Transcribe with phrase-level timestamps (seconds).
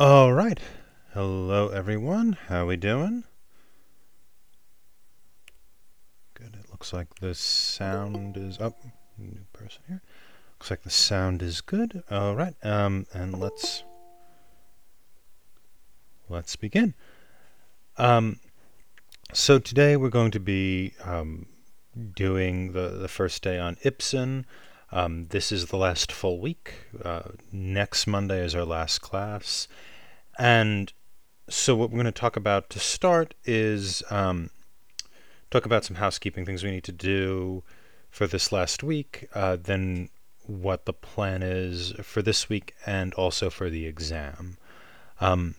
[0.00, 0.60] All right.
[1.12, 2.38] Hello, everyone.
[2.46, 3.24] How we doing?
[6.34, 6.54] Good.
[6.54, 8.78] It looks like the sound is up.
[9.18, 10.00] New person here.
[10.52, 12.04] Looks like the sound is good.
[12.12, 12.54] All right.
[12.62, 13.82] Um, and let's
[16.28, 16.94] let's begin.
[17.96, 18.38] Um,
[19.32, 21.46] so today we're going to be um,
[22.14, 24.46] doing the the first day on Ibsen.
[24.90, 26.74] Um, this is the last full week.
[27.02, 29.68] Uh, next Monday is our last class.
[30.38, 30.92] And
[31.48, 34.50] so, what we're going to talk about to start is um,
[35.50, 37.62] talk about some housekeeping things we need to do
[38.10, 40.08] for this last week, uh, then
[40.46, 44.56] what the plan is for this week and also for the exam.
[45.20, 45.56] Um,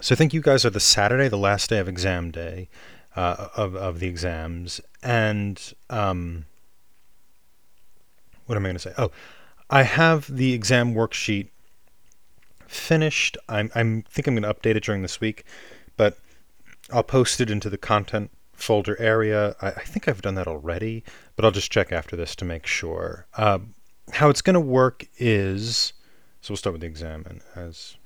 [0.00, 2.68] so, I think you guys are the Saturday, the last day of exam day
[3.16, 4.80] uh, of, of the exams.
[5.02, 5.60] And.
[5.90, 6.46] Um,
[8.52, 8.92] what am I going to say?
[8.98, 9.10] Oh,
[9.70, 11.48] I have the exam worksheet
[12.66, 13.38] finished.
[13.48, 15.44] I'm, I'm think I'm going to update it during this week,
[15.96, 16.18] but
[16.92, 19.56] I'll post it into the content folder area.
[19.62, 21.02] I, I think I've done that already,
[21.34, 23.26] but I'll just check after this to make sure.
[23.38, 23.60] Uh,
[24.10, 25.94] how it's going to work is
[26.42, 27.96] so we'll start with the exam, and as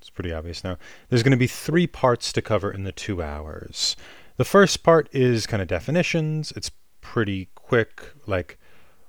[0.00, 0.78] it's pretty obvious now,
[1.10, 3.94] there's going to be three parts to cover in the two hours.
[4.36, 6.52] The first part is kind of definitions.
[6.56, 8.58] It's pretty quick, like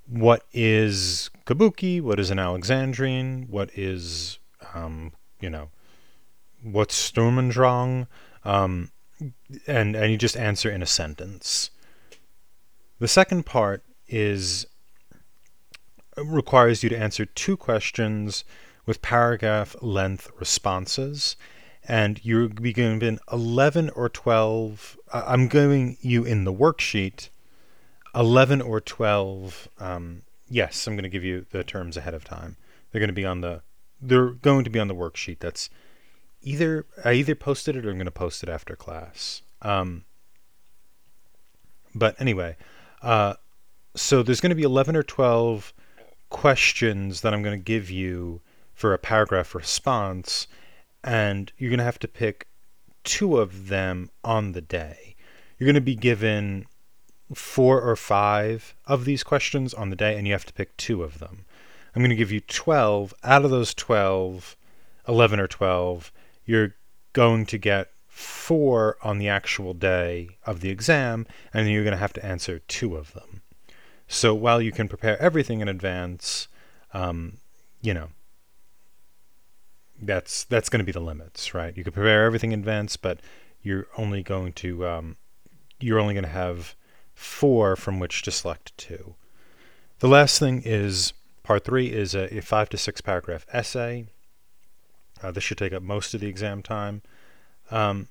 [0.08, 4.40] what is Kabuki, what is an Alexandrine, what is,
[4.74, 5.70] um, you know,
[6.62, 8.08] what's Sturm und Drang,
[8.44, 8.92] um,
[9.68, 11.70] and, and you just answer in a sentence.
[13.00, 14.66] The second part is
[16.18, 18.44] requires you to answer two questions
[18.86, 21.36] with paragraph length responses
[21.88, 27.30] and you're be given 11 or 12 i'm giving you in the worksheet
[28.16, 32.58] 11 or 12 um, yes i'm going to give you the terms ahead of time.
[32.92, 33.62] They're going to be on the
[34.02, 35.70] they're going to be on the worksheet that's
[36.42, 39.42] either i either posted it or i'm going to post it after class.
[39.62, 40.04] Um,
[41.96, 42.58] but anyway
[43.02, 43.36] uh,
[43.96, 45.74] so there's going to be 11 or 12
[46.30, 48.42] questions that i'm going to give you
[48.74, 50.48] for a paragraph response
[51.04, 52.48] and you're going to have to pick
[53.04, 55.16] two of them on the day.
[55.58, 56.66] You're going to be given
[57.34, 61.04] four or five of these questions on the day, and you have to pick two
[61.04, 61.46] of them.
[61.96, 63.14] I'm going to give you 12.
[63.24, 64.56] Out of those 12,
[65.08, 66.12] 11 or 12,
[66.46, 66.76] you're
[67.14, 71.98] going to get four on the actual day of the exam, and you're going to
[71.98, 73.42] have to answer two of them.
[74.08, 76.48] So while you can prepare everything in advance,
[76.94, 77.38] um,
[77.82, 78.10] you know,
[80.02, 81.76] that's that's going to be the limits, right?
[81.76, 83.20] You can prepare everything in advance, but
[83.62, 85.18] you're only going to um,
[85.80, 86.76] you're only going to have
[87.14, 89.16] four from which to select two.
[90.00, 91.14] The last thing is
[91.44, 94.08] part three is a, five to six paragraph essay.
[95.22, 97.02] Uh, this should take up most of the exam time.
[97.72, 98.10] Um,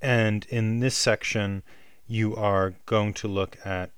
[0.00, 1.62] and in this section,
[2.06, 3.90] you are going to look at,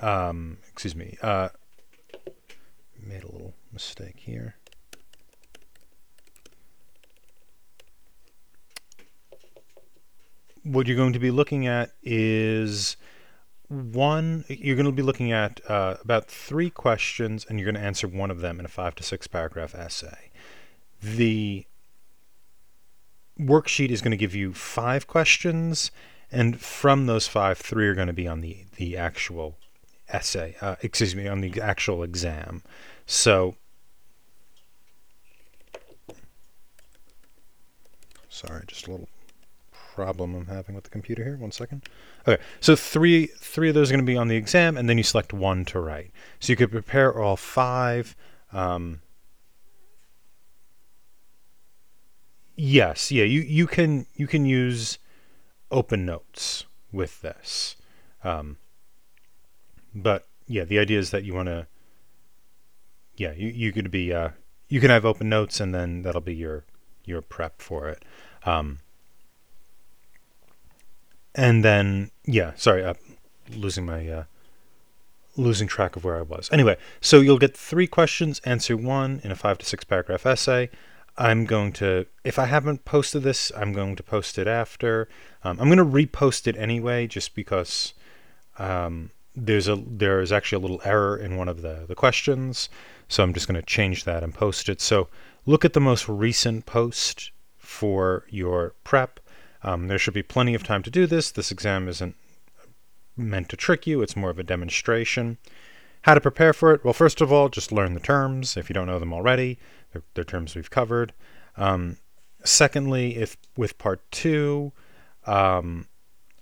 [0.00, 1.50] um, excuse me, uh,
[3.00, 4.56] made a little mistake here.
[10.64, 12.96] What you're going to be looking at is
[13.68, 17.86] one you're going to be looking at uh, about three questions and you're going to
[17.86, 20.30] answer one of them in a five to six paragraph essay.
[21.02, 21.66] The
[23.40, 25.90] worksheet is going to give you five questions
[26.30, 29.56] and from those five three are going to be on the the actual
[30.08, 32.62] essay uh, excuse me on the actual exam.
[33.06, 33.56] So
[38.28, 39.08] sorry just a little
[39.94, 41.36] problem I'm having with the computer here.
[41.36, 41.84] One second.
[42.26, 44.96] Okay, so three three of those are going to be on the exam, and then
[44.96, 46.10] you select one to write.
[46.40, 48.16] So you could prepare all five.
[48.52, 49.02] Um,
[52.56, 54.98] yes, yeah, you you can you can use
[55.70, 57.76] open notes with this,
[58.24, 58.56] um,
[59.94, 61.66] but yeah, the idea is that you want to.
[63.16, 64.30] Yeah, you you could be uh,
[64.68, 66.64] you can have open notes, and then that'll be your
[67.04, 68.04] your prep for it.
[68.44, 68.78] Um,
[71.34, 72.96] and then yeah, sorry, I'm
[73.50, 74.24] losing my uh,
[75.36, 76.48] losing track of where I was.
[76.52, 80.70] Anyway, so you'll get three questions, answer one in a five to six paragraph essay.
[81.18, 85.08] I'm going to, if I haven't posted this, I'm going to post it after.
[85.44, 87.92] Um, I'm going to repost it anyway, just because
[88.58, 92.68] um, there's a there is actually a little error in one of the the questions,
[93.08, 94.80] so I'm just going to change that and post it.
[94.80, 95.08] So
[95.44, 99.20] look at the most recent post for your prep.
[99.64, 101.30] Um, there should be plenty of time to do this.
[101.30, 102.16] This exam isn't
[103.16, 105.38] meant to trick you, it's more of a demonstration.
[106.02, 106.84] how to prepare for it?
[106.84, 109.58] Well, first of all, just learn the terms if you don't know them already.
[109.92, 111.12] They're, they're terms we've covered.
[111.56, 111.98] Um,
[112.44, 114.72] secondly, if with part two,
[115.26, 115.86] um,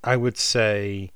[0.02, 1.10] I would say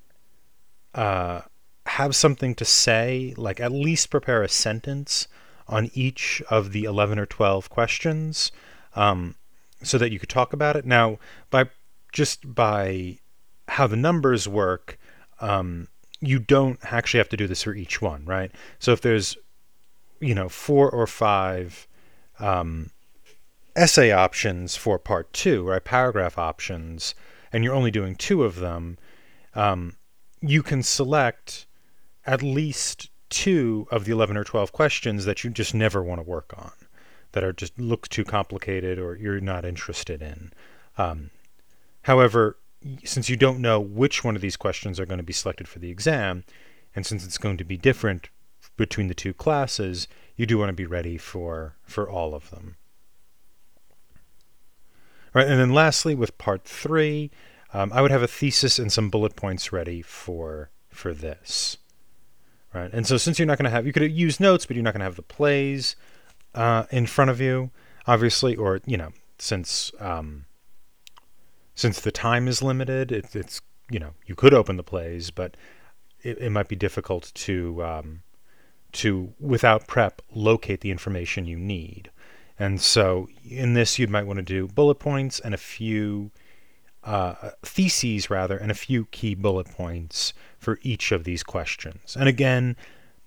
[0.95, 1.43] uh,
[1.87, 5.27] have something to say, like at least prepare a sentence
[5.67, 8.53] on each of the 11 or 12 questions
[8.95, 9.37] um,
[9.83, 10.85] so that you could talk about it.
[10.85, 11.19] Now,
[11.51, 11.71] by
[12.15, 13.19] just by
[13.69, 14.99] how the numbers work,
[15.41, 15.89] um,
[16.21, 18.53] you don't actually have to do this for each one, right?
[18.79, 19.37] So if there's,
[20.21, 21.87] you know, four or five
[22.39, 22.91] um,
[23.77, 27.17] essay options for part two, right, paragraph options,
[27.53, 28.97] and you're only doing two of them,
[29.55, 29.97] um,
[30.41, 31.67] you can select
[32.25, 36.23] at least two of the 11 or 12 questions that you just never want to
[36.23, 36.73] work on,
[37.33, 40.53] that are just look too complicated or you're not interested in.
[40.97, 41.31] Um,
[42.05, 42.59] however,
[43.05, 45.79] since you don't know which one of these questions are going to be selected for
[45.79, 46.45] the exam,
[46.95, 48.29] and since it's going to be different
[48.77, 52.77] between the two classes, you do want to be ready for for all of them.
[55.33, 57.31] Right, and then lastly, with part three,
[57.73, 61.79] um, I would have a thesis and some bullet points ready for for this.
[62.73, 64.83] Right, and so since you're not going to have, you could use notes, but you're
[64.83, 65.97] not going to have the plays
[66.55, 67.71] uh, in front of you,
[68.07, 70.47] obviously, or you know, since um,
[71.75, 73.61] since the time is limited, it, it's
[73.91, 75.57] you know you could open the plays, but
[76.23, 78.23] it, it might be difficult to um,
[78.93, 82.11] to without prep locate the information you need.
[82.59, 86.31] And so in this, you might want to do bullet points and a few
[87.03, 92.17] uh, theses, rather, and a few key bullet points for each of these questions.
[92.17, 92.77] And again,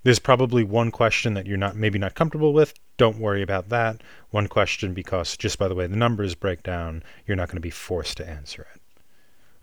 [0.04, 2.74] there's probably one question that you're not maybe not comfortable with.
[2.98, 4.02] Don't worry about that.
[4.32, 7.62] One question because just by the way the numbers break down, you're not going to
[7.62, 8.82] be forced to answer it.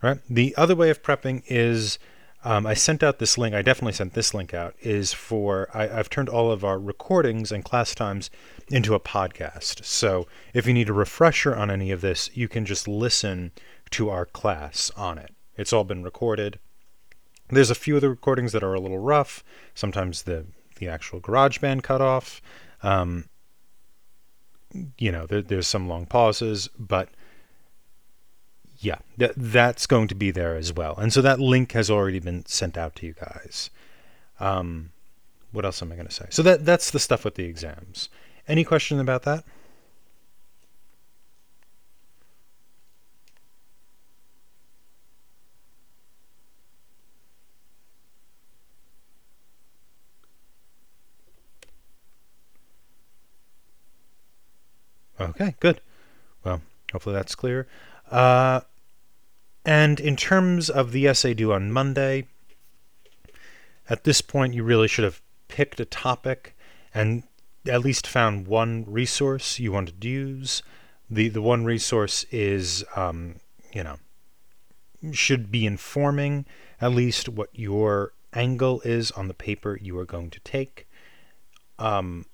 [0.01, 0.19] Right.
[0.29, 1.99] The other way of prepping is
[2.43, 3.55] um, I sent out this link.
[3.55, 4.75] I definitely sent this link out.
[4.79, 8.29] Is for I, I've turned all of our recordings and class times
[8.67, 9.83] into a podcast.
[9.83, 13.51] So if you need a refresher on any of this, you can just listen
[13.91, 15.33] to our class on it.
[15.57, 16.59] It's all been recorded.
[17.49, 19.43] There's a few of the recordings that are a little rough.
[19.73, 20.45] Sometimes the
[20.77, 22.41] the actual GarageBand cut off.
[22.85, 23.25] Um,
[24.97, 27.09] you know, there, there's some long pauses, but
[28.77, 30.95] yeah, th- that's going to be there as well.
[30.97, 33.69] And so that link has already been sent out to you guys.
[34.39, 34.91] Um,
[35.51, 36.27] what else am I going to say?
[36.29, 38.09] So that that's the stuff with the exams.
[38.47, 39.43] Any question about that?
[55.19, 55.81] Okay, good.
[56.43, 57.67] Well, hopefully that's clear.
[58.11, 58.61] Uh,
[59.65, 62.27] and in terms of the essay due on Monday,
[63.89, 66.55] at this point, you really should have picked a topic
[66.93, 67.23] and
[67.67, 70.61] at least found one resource you wanted to use.
[71.09, 73.35] The the one resource is, um,
[73.73, 73.97] you know,
[75.11, 76.45] should be informing
[76.81, 80.87] at least what your angle is on the paper you are going to take.
[81.79, 82.25] Um,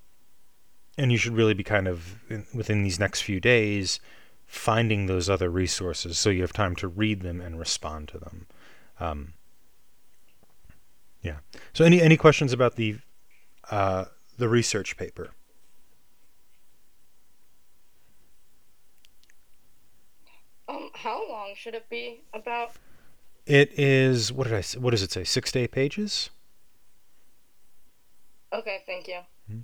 [0.97, 2.19] and you should really be kind of
[2.53, 3.99] within these next few days
[4.45, 8.47] finding those other resources so you have time to read them and respond to them.
[8.99, 9.33] Um,
[11.21, 11.37] yeah.
[11.73, 12.97] So any any questions about the
[13.69, 14.05] uh,
[14.37, 15.31] the research paper?
[20.67, 22.23] Um, how long should it be?
[22.33, 22.71] About.
[23.45, 24.79] It is what did I say?
[24.79, 25.23] What does it say?
[25.23, 26.29] Six to eight pages.
[28.53, 29.19] Okay, thank you.
[29.49, 29.61] Mm-hmm.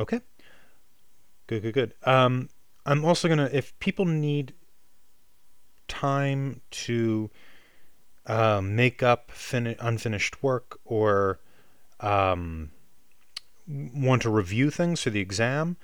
[0.00, 0.20] Okay.
[1.46, 1.94] Good, good, good.
[2.04, 2.48] Um,
[2.86, 4.54] I'm also gonna if people need
[5.88, 7.30] time to
[8.26, 11.40] uh, make up fin- unfinished work or
[12.00, 12.70] um,
[13.68, 15.76] want to review things for the exam,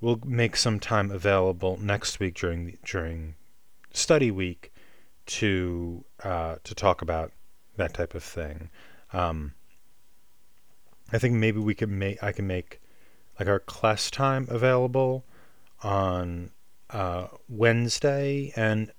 [0.00, 3.36] we'll make some time available next week during the, during
[3.92, 4.70] study week
[5.24, 7.32] to uh, to talk about
[7.76, 8.68] that type of thing.
[9.14, 9.54] Um,
[11.10, 12.81] I think maybe we can make I can make
[13.38, 15.24] like our class time available
[15.82, 16.50] on
[16.90, 18.52] uh, Wednesday.
[18.56, 18.92] And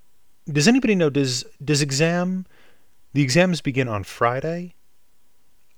[0.51, 2.45] does anybody know does does exam
[3.13, 4.75] the exams begin on Friday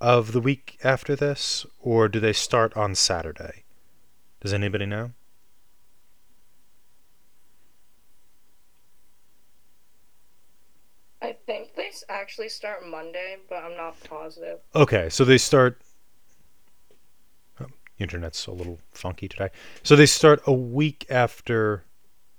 [0.01, 3.63] of the week after this, or do they start on Saturday?
[4.41, 5.11] Does anybody know?
[11.21, 14.59] I think they actually start Monday, but I'm not positive.
[14.75, 15.81] Okay, so they start
[17.99, 19.49] internet's a little funky today.
[19.83, 21.85] So they start a week after.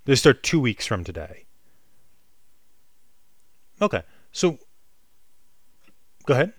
[0.04, 1.44] They start two weeks from today.
[3.80, 4.58] Okay, so
[6.24, 6.52] go ahead,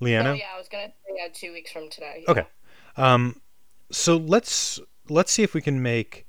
[0.00, 0.30] Leanna.
[0.30, 2.24] Oh yeah, I was gonna say yeah, two weeks from today.
[2.28, 2.44] Okay.
[2.96, 3.40] Um,
[3.90, 6.26] so let's let's see if we can make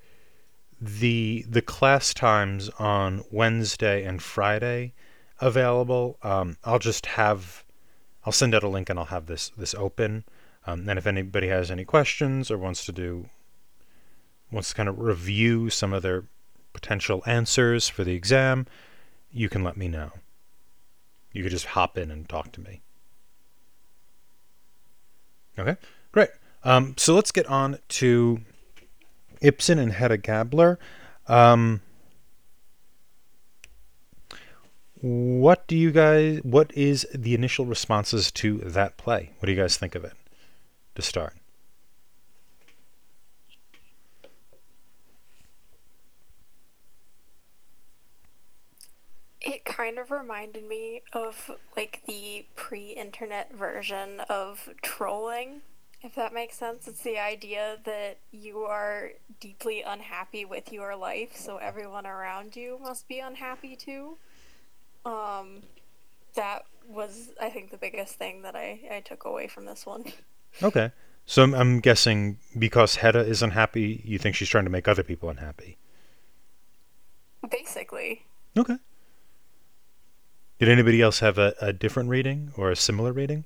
[0.79, 4.93] the the class times on Wednesday and Friday
[5.39, 6.17] available.
[6.24, 7.63] Um, I'll just have
[8.25, 10.25] I'll send out a link and I'll have this this open.
[10.65, 13.29] Um, and if anybody has any questions or wants to do
[14.51, 16.25] wants to kind of review some of their
[16.74, 18.67] potential answers for the exam,
[19.32, 20.12] you can let me know.
[21.32, 22.82] You could just hop in and talk to me.
[25.58, 25.75] Okay,
[26.12, 26.29] great.
[26.63, 28.41] Um, so let's get on to
[29.41, 30.77] Ibsen and Hedda Gabler.
[31.27, 31.82] Um,
[35.01, 36.39] what do you guys?
[36.43, 39.32] What is the initial responses to that play?
[39.39, 40.13] What do you guys think of it
[40.95, 41.35] to start?
[49.41, 55.62] It kind of reminded me of like the pre-internet version of trolling,
[56.01, 56.88] if that makes sense.
[56.88, 62.79] It's the idea that you are deeply unhappy with your life, so everyone around you
[62.81, 64.17] must be unhappy too.
[65.05, 65.63] Um,
[66.35, 70.05] that was, I think, the biggest thing that I, I took away from this one.
[70.62, 70.91] Okay.
[71.25, 75.03] So I'm, I'm guessing because Hedda is unhappy, you think she's trying to make other
[75.03, 75.77] people unhappy.
[77.50, 78.25] Basically.
[78.57, 78.77] Okay.
[80.60, 83.45] Did anybody else have a, a different reading or a similar reading?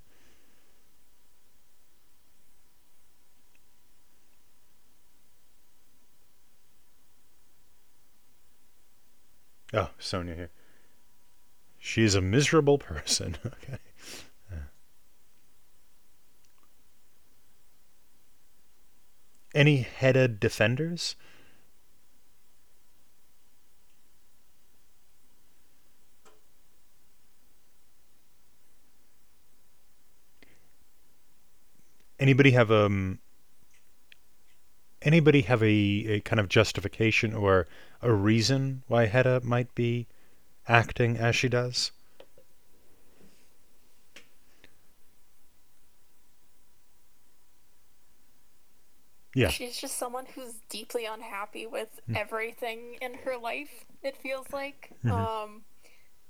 [9.73, 10.49] Oh, Sonia here.
[11.77, 13.37] She's a miserable person.
[13.45, 13.77] okay.
[19.53, 21.15] Any Hedda defenders?
[32.19, 33.19] Anybody have um
[35.01, 37.67] anybody have a, a kind of justification or
[38.01, 40.07] a reason why Hedda might be
[40.67, 41.91] acting as she does?
[49.37, 49.49] Yeah.
[49.49, 52.17] She's just someone who's deeply unhappy with Mm.
[52.17, 53.85] everything in her life.
[54.01, 55.11] It feels like, Mhm.
[55.11, 55.65] um,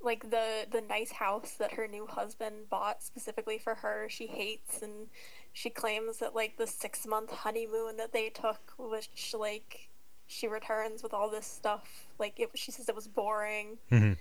[0.01, 4.81] like the the nice house that her new husband bought specifically for her, she hates,
[4.81, 5.09] and
[5.53, 9.89] she claims that like the six month honeymoon that they took, which like
[10.27, 12.49] she returns with all this stuff, like it.
[12.55, 14.13] She says it was boring, hmm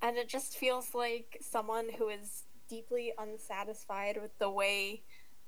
[0.00, 5.02] and it just feels like someone who is deeply unsatisfied with the way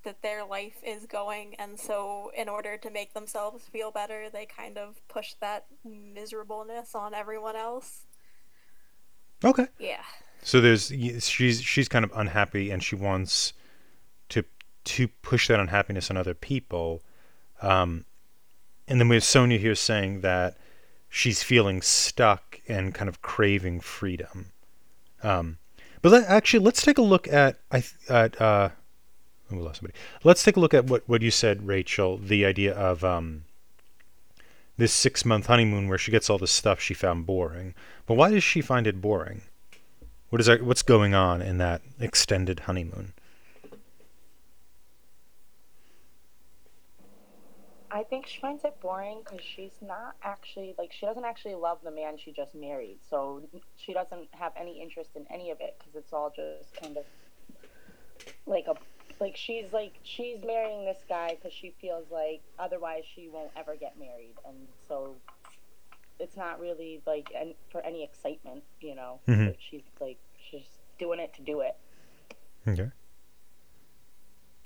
[0.04, 4.47] that their life is going and so in order to make themselves feel better they
[4.47, 8.07] kind of push that miserableness on everyone else
[9.45, 9.66] Okay.
[9.78, 10.02] yeah
[10.42, 10.92] So there's
[11.26, 13.52] she's she's kind of unhappy and she wants
[14.30, 14.45] to
[14.85, 17.02] to push that unhappiness on other people.
[17.62, 18.04] Um,
[18.88, 20.57] and then we have Sonia here saying that
[21.09, 24.52] she's feeling stuck and kind of craving freedom.
[25.23, 25.59] Um,
[26.02, 28.71] but let, actually, let's take a look at I th- at uh,
[29.59, 29.99] we lost somebody.
[30.25, 32.19] Let's take a look at what what you said, Rachel.
[32.19, 33.45] The idea of um,
[34.76, 37.75] this six month honeymoon where she gets all the stuff she found boring.
[38.07, 39.42] But why does she find it boring?
[40.30, 43.12] What is that, what's going on in that extended honeymoon?
[47.92, 51.78] I think she finds it boring because she's not actually like she doesn't actually love
[51.83, 53.42] the man she just married, so
[53.76, 57.04] she doesn't have any interest in any of it because it's all just kind of
[58.47, 58.76] like a
[59.21, 63.77] like she's like she's marrying this guy because she feels like otherwise she won't ever
[63.77, 64.57] get married, and
[64.89, 65.15] so
[66.19, 69.21] it's not really like and for any excitement, you know.
[69.29, 69.47] Mhm.
[69.49, 70.19] But She's like
[70.50, 70.67] she's
[70.99, 71.77] doing it to do it.
[72.69, 72.91] Okay.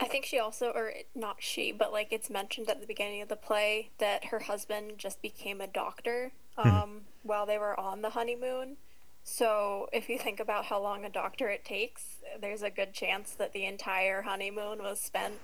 [0.00, 3.28] i think she also or not she but like it's mentioned at the beginning of
[3.28, 8.10] the play that her husband just became a doctor um, while they were on the
[8.10, 8.76] honeymoon
[9.24, 13.52] so if you think about how long a doctorate takes there's a good chance that
[13.52, 15.34] the entire honeymoon was spent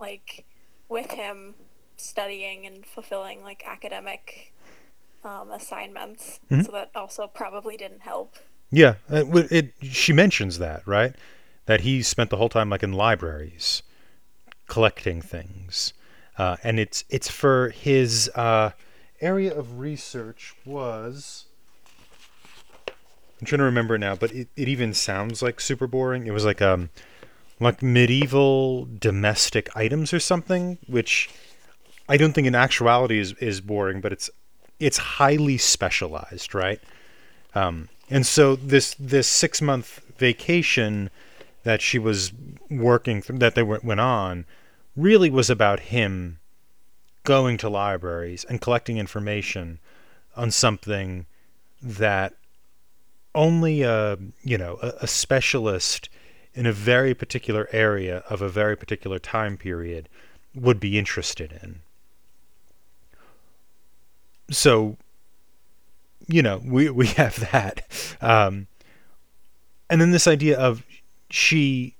[0.00, 0.46] like
[0.88, 1.54] with him
[1.96, 4.52] studying and fulfilling like academic
[5.24, 6.64] um, assignments Mhm.
[6.64, 8.36] so that also probably didn't help
[8.70, 11.14] Yeah, w- it, she mentions that, right?
[11.66, 13.82] That he spent the whole time like in libraries,
[14.66, 15.92] collecting things,
[16.36, 18.70] uh, and it's it's for his uh,
[19.20, 21.46] area of research was.
[23.40, 26.26] I'm trying to remember now, but it, it even sounds like super boring.
[26.26, 26.90] It was like um,
[27.60, 31.30] like medieval domestic items or something, which
[32.08, 34.30] I don't think in actuality is, is boring, but it's
[34.80, 36.80] it's highly specialized, right?
[37.54, 41.10] Um, and so this this six month vacation
[41.64, 42.32] that she was
[42.70, 44.46] working th- that they went, went on
[44.96, 46.38] really was about him
[47.24, 49.78] going to libraries and collecting information
[50.36, 51.26] on something
[51.82, 52.34] that
[53.34, 56.08] only a you know a, a specialist
[56.54, 60.08] in a very particular area of a very particular time period
[60.54, 61.80] would be interested in.
[64.50, 64.96] So,
[66.26, 67.82] you know, we we have that,
[68.20, 68.66] um,
[69.88, 70.82] and then this idea of
[71.30, 71.94] she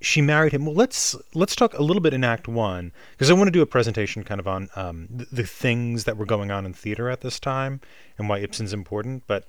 [0.00, 0.64] she married him.
[0.64, 3.62] Well, let's let's talk a little bit in Act One because I want to do
[3.62, 7.22] a presentation kind of on um, the things that were going on in theater at
[7.22, 7.80] this time
[8.16, 9.24] and why Ibsen's important.
[9.26, 9.44] But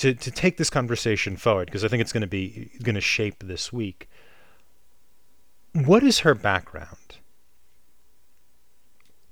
[0.00, 3.00] to to take this conversation forward because I think it's going to be going to
[3.00, 4.08] shape this week.
[5.72, 7.18] What is her background?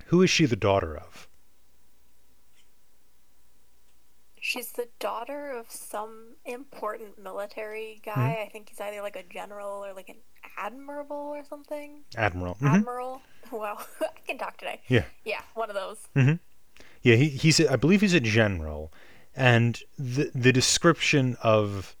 [0.07, 1.27] Who is she the daughter of?
[4.41, 8.43] She's the daughter of some important military guy.
[8.45, 10.15] I think he's either like a general or like an
[10.57, 12.03] admiral or something.
[12.15, 12.55] Admiral.
[12.55, 12.75] Mhm.
[12.75, 13.21] Admiral.
[13.51, 14.79] Well, I can talk today.
[14.89, 15.05] Yeah.
[15.25, 15.97] Yeah, one of those.
[17.01, 18.93] Yeah, he, he's a, I believe he's a general,
[19.39, 21.95] and the the description of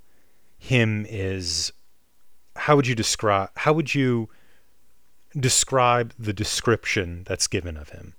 [0.59, 1.71] him is
[2.57, 4.29] how would you describe how would you
[5.39, 8.13] describe the description that's given of him?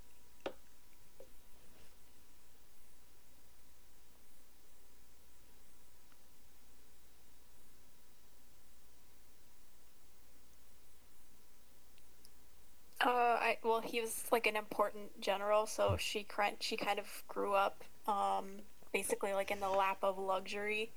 [13.03, 16.25] Uh, I well, he was like an important general, so she
[16.59, 18.61] she kind of grew up, um,
[18.93, 20.91] basically like in the lap of luxury,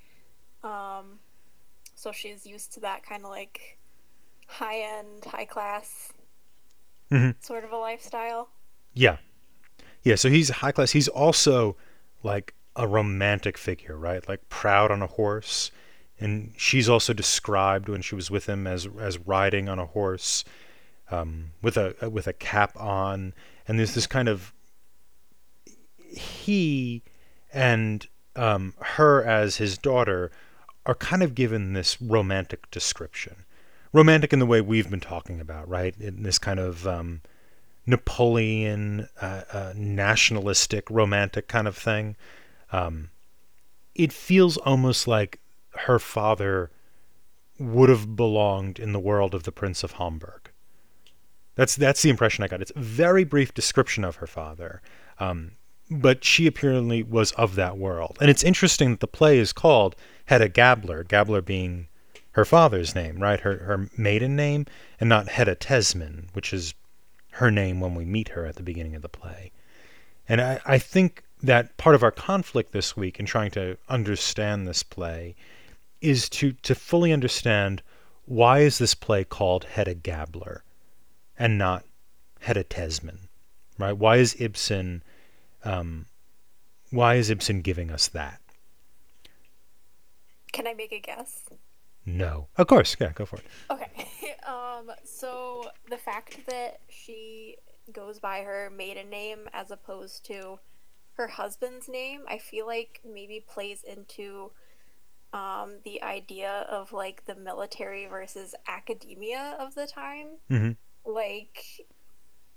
[0.63, 1.19] um,
[1.95, 3.79] so she's used to that kind of like
[4.47, 6.13] high end, high class
[7.11, 7.35] Mhm.
[7.43, 8.49] sort of a lifestyle.
[8.95, 9.19] Yeah.
[10.03, 10.91] Yeah, so he's high class.
[10.93, 11.77] He's also
[12.23, 14.27] like a romantic figure, right?
[14.29, 15.71] Like proud on a horse.
[16.21, 20.45] And she's also described when she was with him as as riding on a horse
[21.11, 23.35] um, with a with a cap on.
[23.67, 24.53] And there's this kind of
[25.97, 27.03] he
[27.55, 30.31] and um, her as his daughter
[30.85, 33.45] are kind of given this romantic description.
[33.93, 35.95] Romantic in the way we've been talking about, right?
[35.99, 37.23] In this kind of um,
[37.87, 42.17] Napoleon, uh, uh, nationalistic, romantic kind of thing.
[42.73, 43.11] Um,
[43.95, 45.39] it feels almost like
[45.87, 46.71] her father
[47.59, 50.51] would have belonged in the world of the Prince of Homburg.
[51.55, 52.61] That's that's the impression I got.
[52.61, 54.83] It's a very brief description of her father,
[55.21, 55.53] um,
[55.91, 58.17] but she apparently was of that world.
[58.21, 59.95] And it's interesting that the play is called
[60.27, 61.89] Hedda Gabler, Gabler being
[62.33, 63.41] her father's name, right?
[63.41, 64.67] Her her maiden name,
[64.99, 66.75] and not Hedda Tesman, which is
[67.33, 69.51] her name when we meet her at the beginning of the play.
[70.29, 74.67] And I, I think that part of our conflict this week in trying to understand
[74.67, 75.35] this play
[76.01, 77.83] is to, to fully understand
[78.25, 80.65] why is this play called Hedda Gabler
[81.39, 81.85] and not
[82.41, 83.29] Hedda Tesman,
[83.79, 83.93] right?
[83.93, 85.03] Why is Ibsen,
[85.65, 86.07] um,
[86.91, 88.41] why is Ibsen giving us that?
[90.53, 91.49] Can I make a guess?
[92.07, 93.45] No, of course, yeah, go for it.
[93.71, 94.37] Okay.
[94.47, 97.57] um, so the fact that she
[97.93, 100.59] goes by her maiden name as opposed to
[101.15, 104.51] her husband's name, I feel like maybe plays into
[105.33, 110.39] um, the idea of like the military versus academia of the time.
[110.49, 110.73] hmm
[111.05, 111.87] Like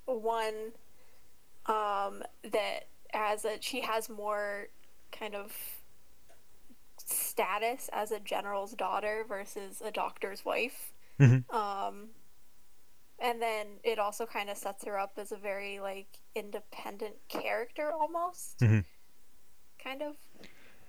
[0.04, 0.72] one
[1.66, 4.68] um, that as a she has more
[5.12, 5.52] kind of
[6.96, 10.92] status as a general's daughter versus a doctor's wife.
[11.18, 11.50] Mhm.
[11.52, 12.10] Um,
[13.18, 17.90] and then it also kind of sets her up as a very like independent character
[17.92, 18.58] almost.
[18.60, 18.84] Mhm.
[19.82, 20.16] Kind of.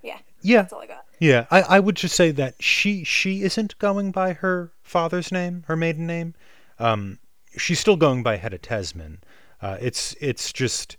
[0.01, 1.05] Yeah, Yeah, that's all I got.
[1.19, 5.65] Yeah, I, I would just say that she she isn't going by her father's name,
[5.67, 6.35] her maiden name.
[6.79, 7.19] Um,
[7.57, 9.17] she's still going by Hedda Tesman.
[9.61, 10.95] Uh, it's it's just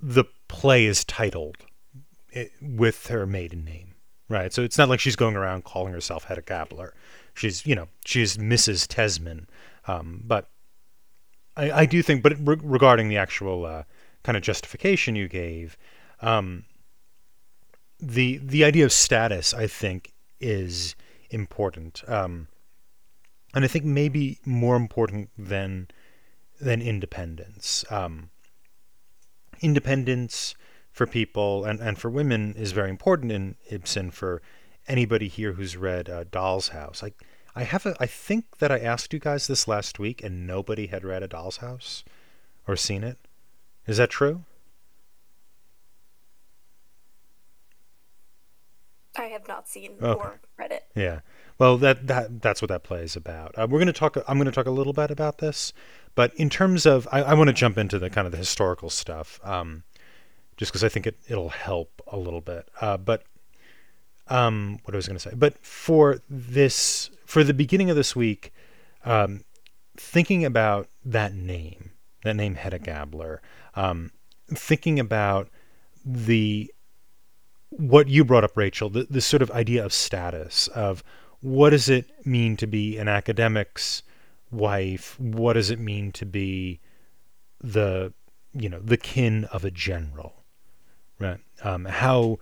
[0.00, 1.56] the play is titled
[2.34, 3.94] i with her maiden name,
[4.28, 4.52] right?
[4.52, 6.92] So it's not like she's going around calling herself Hedda Gabler.
[7.34, 8.86] She's you know she's Mrs.
[8.86, 9.46] Tesman.
[9.86, 10.50] Um, but
[11.56, 13.84] I, I do think, but re- regarding the actual uh,
[14.22, 15.76] kind of justification you gave,
[16.20, 16.64] um,
[18.00, 20.96] the the idea of status, I think, is
[21.30, 22.48] important, um,
[23.54, 25.88] and I think maybe more important than
[26.60, 27.84] than independence.
[27.90, 28.30] Um,
[29.60, 30.54] independence
[30.90, 34.10] for people and, and for women is very important in Ibsen.
[34.10, 34.42] For
[34.88, 37.12] anybody here who's read uh, Doll's House, I
[37.54, 40.86] I have a, I think that I asked you guys this last week and nobody
[40.86, 42.04] had read A Doll's House
[42.66, 43.18] or seen it.
[43.86, 44.44] Is that true?
[49.16, 50.20] I have not seen Okay.
[50.20, 50.84] or read it.
[50.94, 51.20] Yeah.
[51.58, 53.58] Well, that that that's what that play is about.
[53.58, 54.16] Uh, we're going to talk.
[54.28, 55.72] I'm going to talk a little bit about this,
[56.14, 58.90] but in terms of, I, I want to jump into the kind of the historical
[58.90, 59.84] stuff, um,
[60.56, 62.68] just because I think it it'll help a little bit.
[62.80, 63.24] Uh, but
[64.28, 68.14] um, what I was going to say, but for this, for the beginning of this
[68.14, 68.52] week,
[69.04, 69.44] um,
[69.96, 71.92] thinking about that name,
[72.24, 73.40] that name Hedda Gabler,
[73.74, 74.12] um,
[74.48, 75.48] thinking about
[76.04, 76.72] the
[77.70, 81.04] what you brought up, Rachel, the, the sort of idea of status of
[81.40, 84.02] what does it mean to be an academic's
[84.50, 85.18] wife?
[85.18, 86.80] What does it mean to be
[87.60, 88.12] the
[88.52, 90.44] you know the kin of a general?
[91.18, 91.40] Right?
[91.62, 92.38] Um, how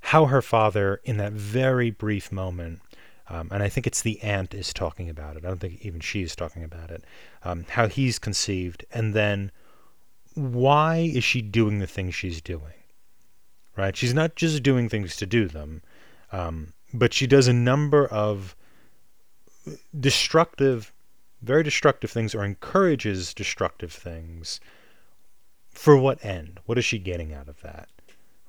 [0.00, 2.80] how her father in that very brief moment,
[3.28, 5.44] um, and I think it's the aunt is talking about it.
[5.44, 7.04] I don't think even she is talking about it.
[7.44, 9.52] Um, how he's conceived, and then
[10.34, 12.72] why is she doing the things she's doing?
[13.76, 13.96] Right?
[13.96, 15.82] She's not just doing things to do them.
[16.30, 18.56] Um, but she does a number of
[19.98, 20.92] destructive,
[21.42, 24.60] very destructive things, or encourages destructive things.
[25.70, 26.60] For what end?
[26.66, 27.88] What is she getting out of that?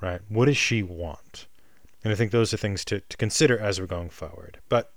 [0.02, 0.22] Right?
[0.30, 1.48] What does she want?
[2.04, 4.60] And I think those are things to, to consider as we're going forward.
[4.68, 4.92] But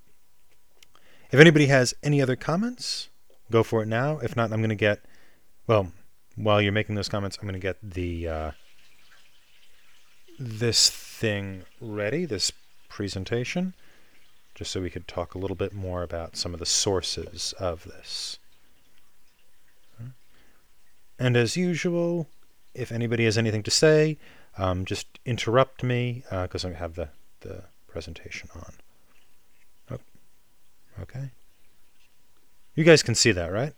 [1.31, 3.09] if anybody has any other comments,
[3.51, 4.19] go for it now.
[4.19, 5.05] If not, I'm going to get,
[5.67, 5.93] well,
[6.35, 8.51] while you're making those comments, I'm going to get the uh,
[10.39, 12.53] this thing ready, this
[12.89, 13.75] presentation,
[14.57, 17.85] just so we could talk a little bit more about some of the sources of
[17.85, 18.39] this.
[21.19, 22.29] And as usual,
[22.75, 24.19] if anybody has anything to say,
[24.59, 28.73] um, just interrupt me because I have the, the presentation on.
[29.91, 31.31] Oh, okay.
[32.75, 33.75] You guys can see that, right?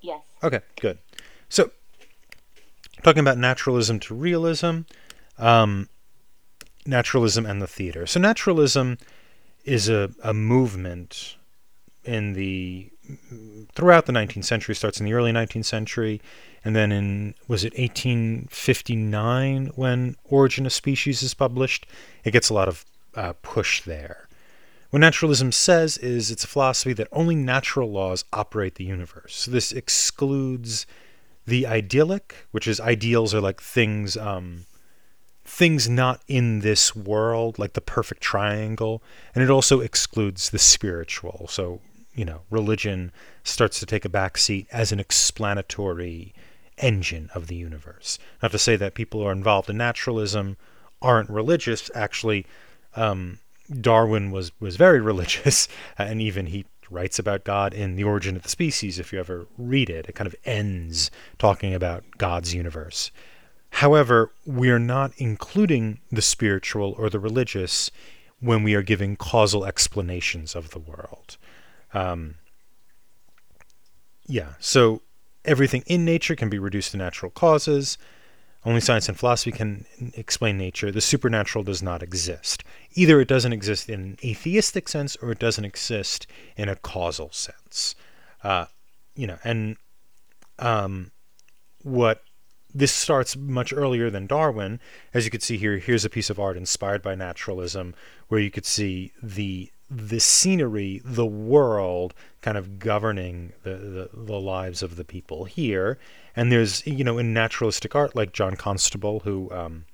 [0.00, 0.22] Yes.
[0.42, 0.98] Okay, good.
[1.48, 1.70] So,
[3.02, 4.80] talking about naturalism to realism,
[5.38, 5.88] um,
[6.86, 8.06] naturalism and the theater.
[8.06, 8.98] So, naturalism
[9.64, 11.36] is a, a movement
[12.04, 12.90] in the
[13.74, 14.74] throughout the 19th century.
[14.74, 16.20] Starts in the early 19th century,
[16.64, 21.86] and then in was it 1859 when Origin of Species is published?
[22.24, 24.28] It gets a lot of uh, push there.
[24.90, 29.34] What naturalism says is it's a philosophy that only natural laws operate the universe.
[29.34, 30.86] So this excludes
[31.46, 34.66] the idyllic, which is ideals are like things um,
[35.44, 39.02] things not in this world, like the perfect triangle,
[39.34, 41.46] and it also excludes the spiritual.
[41.48, 41.80] So
[42.14, 46.32] you know, religion starts to take a back seat as an explanatory
[46.78, 48.18] engine of the universe.
[48.42, 50.56] Not to say that people who are involved in naturalism
[51.02, 51.90] aren't religious.
[51.94, 52.46] Actually,
[52.96, 53.38] um,
[53.80, 58.42] Darwin was was very religious, and even he writes about God in The Origin of
[58.42, 58.98] the Species.
[58.98, 63.10] If you ever read it, it kind of ends talking about God's universe.
[63.78, 67.90] However, we are not including the spiritual or the religious
[68.38, 71.36] when we are giving causal explanations of the world.
[71.92, 72.36] Um,
[74.28, 75.02] yeah, so
[75.44, 77.98] everything in nature can be reduced to natural causes.
[78.64, 80.92] Only science and philosophy can explain nature.
[80.92, 82.62] The supernatural does not exist.
[82.92, 87.32] Either it doesn't exist in an atheistic sense or it doesn't exist in a causal
[87.32, 87.96] sense.
[88.44, 88.66] Uh,
[89.16, 89.78] you know, and
[90.60, 91.10] um,
[91.82, 92.22] what
[92.74, 94.80] this starts much earlier than Darwin.
[95.12, 97.94] As you can see here, here's a piece of art inspired by naturalism
[98.28, 104.40] where you could see the the scenery, the world kind of governing the, the, the,
[104.40, 105.98] lives of the people here.
[106.34, 109.84] And there's, you know, in naturalistic art, like John Constable, who um,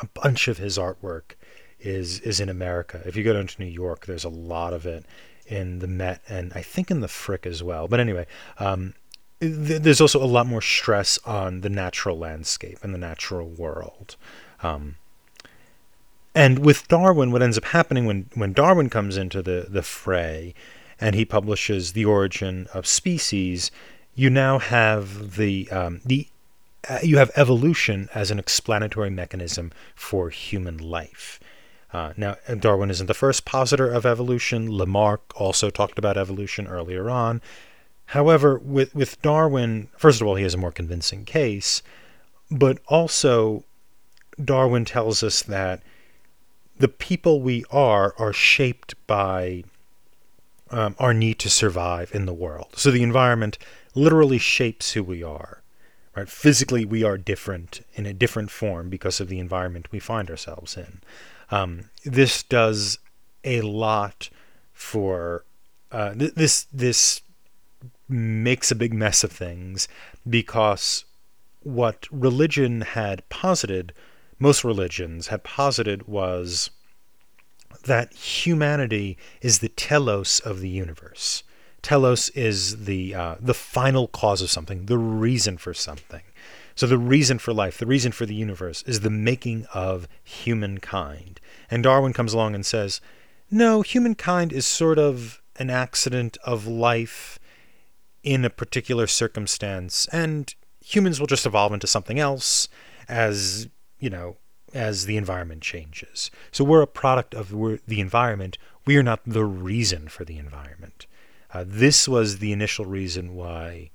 [0.00, 1.34] a bunch of his artwork
[1.78, 3.02] is is in America.
[3.04, 5.04] If you go down to New York, there's a lot of it
[5.46, 7.88] in the Met and I think in the Frick as well.
[7.88, 8.26] But anyway,
[8.58, 8.94] um,
[9.42, 14.16] there's also a lot more stress on the natural landscape and the natural world.
[14.62, 14.96] Um,
[16.34, 20.54] and with Darwin, what ends up happening when, when Darwin comes into the, the fray
[21.00, 23.72] and he publishes The Origin of Species,
[24.14, 26.28] you now have the, um, the
[26.88, 31.38] uh, you have evolution as an explanatory mechanism for human life.
[31.92, 34.76] Uh, now, Darwin isn't the first positor of evolution.
[34.76, 37.40] Lamarck also talked about evolution earlier on.
[38.12, 41.82] However, with, with Darwin, first of all, he has a more convincing case,
[42.50, 43.64] but also
[44.42, 45.82] Darwin tells us that
[46.78, 49.64] the people we are are shaped by
[50.70, 52.74] um, our need to survive in the world.
[52.76, 53.56] So the environment
[53.94, 55.62] literally shapes who we are.
[56.14, 56.28] Right?
[56.28, 60.76] Physically, we are different in a different form because of the environment we find ourselves
[60.76, 61.00] in.
[61.50, 62.98] Um, this does
[63.42, 64.28] a lot
[64.74, 65.44] for
[65.90, 66.66] uh, th- this.
[66.70, 67.22] This
[68.12, 69.88] makes a big mess of things
[70.28, 71.04] because
[71.60, 73.92] what religion had posited,
[74.38, 76.70] most religions had posited, was
[77.84, 81.42] that humanity is the telos of the universe.
[81.80, 86.22] Telos is the uh, the final cause of something, the reason for something.
[86.74, 91.40] So the reason for life, the reason for the universe, is the making of humankind.
[91.70, 93.00] And Darwin comes along and says,
[93.50, 97.38] no, humankind is sort of an accident of life
[98.22, 102.68] in a particular circumstance, and humans will just evolve into something else
[103.08, 104.36] as, you know,
[104.74, 106.30] as the environment changes.
[106.50, 108.58] So we're a product of the environment.
[108.84, 111.06] We are not the reason for the environment.
[111.52, 113.90] Uh, this was the initial reason why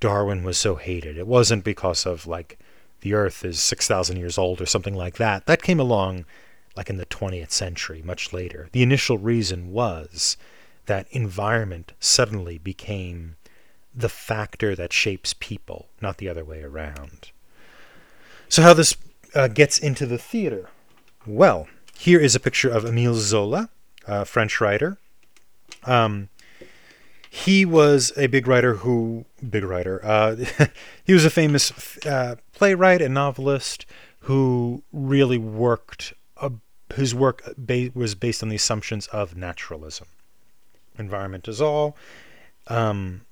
[0.00, 1.16] Darwin was so hated.
[1.16, 2.58] It wasn't because of like
[3.00, 5.46] the Earth is 6,000 years old or something like that.
[5.46, 6.24] That came along
[6.76, 8.68] like in the 20th century, much later.
[8.72, 10.36] The initial reason was
[10.86, 13.36] that environment suddenly became
[13.96, 17.30] the factor that shapes people, not the other way around.
[18.48, 18.96] So, how this
[19.34, 20.68] uh, gets into the theater?
[21.26, 21.66] Well,
[21.98, 23.70] here is a picture of Emile Zola,
[24.06, 24.98] a French writer.
[25.84, 26.28] Um,
[27.28, 30.36] he was a big writer who, big writer, uh,
[31.04, 31.72] he was a famous
[32.06, 33.86] uh, playwright and novelist
[34.20, 36.12] who really worked,
[36.94, 40.06] whose work ba- was based on the assumptions of naturalism.
[40.98, 41.96] Environment is all.
[42.68, 43.25] Um,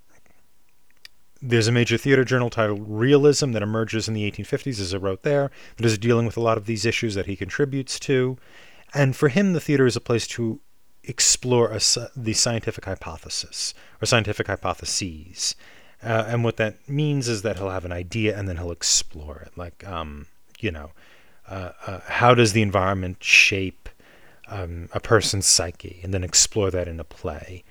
[1.48, 5.22] there's a major theater journal titled Realism that emerges in the 1850s, as I wrote
[5.22, 8.38] there, that is dealing with a lot of these issues that he contributes to.
[8.94, 10.60] And for him, the theater is a place to
[11.02, 11.80] explore a,
[12.16, 15.54] the scientific hypothesis or scientific hypotheses.
[16.02, 19.38] Uh, and what that means is that he'll have an idea and then he'll explore
[19.38, 19.52] it.
[19.56, 20.26] Like, um,
[20.60, 20.92] you know,
[21.48, 23.88] uh, uh, how does the environment shape
[24.48, 27.64] um, a person's psyche, and then explore that in a play.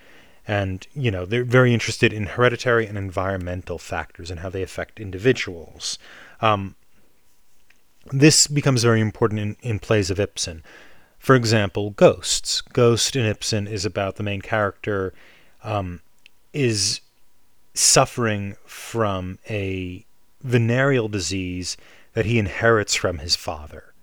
[0.48, 5.00] And you know, they're very interested in hereditary and environmental factors and how they affect
[5.00, 5.98] individuals.
[6.42, 6.76] Um,
[8.12, 10.64] this becomes very important in, in plays of Ibsen.
[11.18, 12.60] For example, Ghosts.
[12.60, 15.14] Ghost in Ibsen is about the main character
[15.64, 16.02] um,
[16.52, 17.00] is
[17.74, 20.06] suffering from a
[20.42, 21.78] venereal disease
[22.14, 23.94] that he inherits from his father.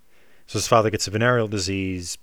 [0.47, 2.19] So his father gets a venereal disease,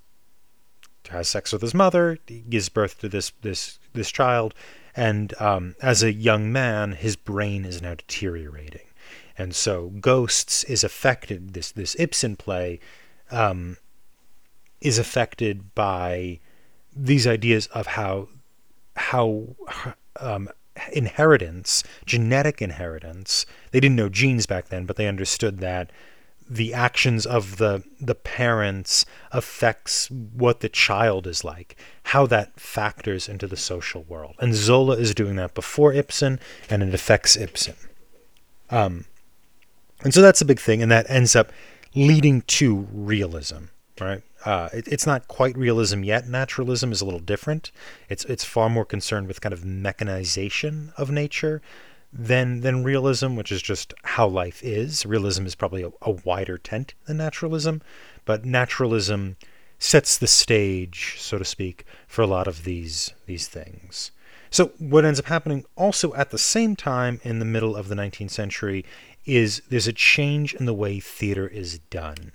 [1.09, 2.17] has sex with his mother,
[2.49, 4.53] gives birth to this this this child,
[4.95, 8.87] and um, as a young man, his brain is now deteriorating,
[9.37, 11.53] and so Ghosts is affected.
[11.53, 12.79] This this Ibsen play
[13.29, 13.77] um,
[14.79, 16.39] is affected by
[16.95, 18.29] these ideas of how
[18.95, 19.55] how
[20.19, 20.49] um,
[20.91, 23.45] inheritance, genetic inheritance.
[23.71, 25.91] They didn't know genes back then, but they understood that
[26.49, 33.27] the actions of the the parents affects what the child is like, how that factors
[33.27, 34.35] into the social world.
[34.39, 37.75] And Zola is doing that before Ibsen, and it affects Ibsen.
[38.69, 39.05] Um,
[40.03, 41.51] and so that's a big thing, and that ends up
[41.95, 43.65] leading to realism,
[43.99, 44.21] right?
[44.45, 46.27] Uh, it, it's not quite realism yet.
[46.27, 47.71] Naturalism is a little different.
[48.09, 51.61] It's it's far more concerned with kind of mechanization of nature
[52.11, 55.05] than than realism, which is just how life is.
[55.05, 57.81] Realism is probably a, a wider tent than naturalism,
[58.25, 59.37] but naturalism
[59.79, 64.11] sets the stage, so to speak, for a lot of these these things.
[64.49, 67.95] So what ends up happening also at the same time in the middle of the
[67.95, 68.85] 19th century
[69.25, 72.31] is there's a change in the way theater is done.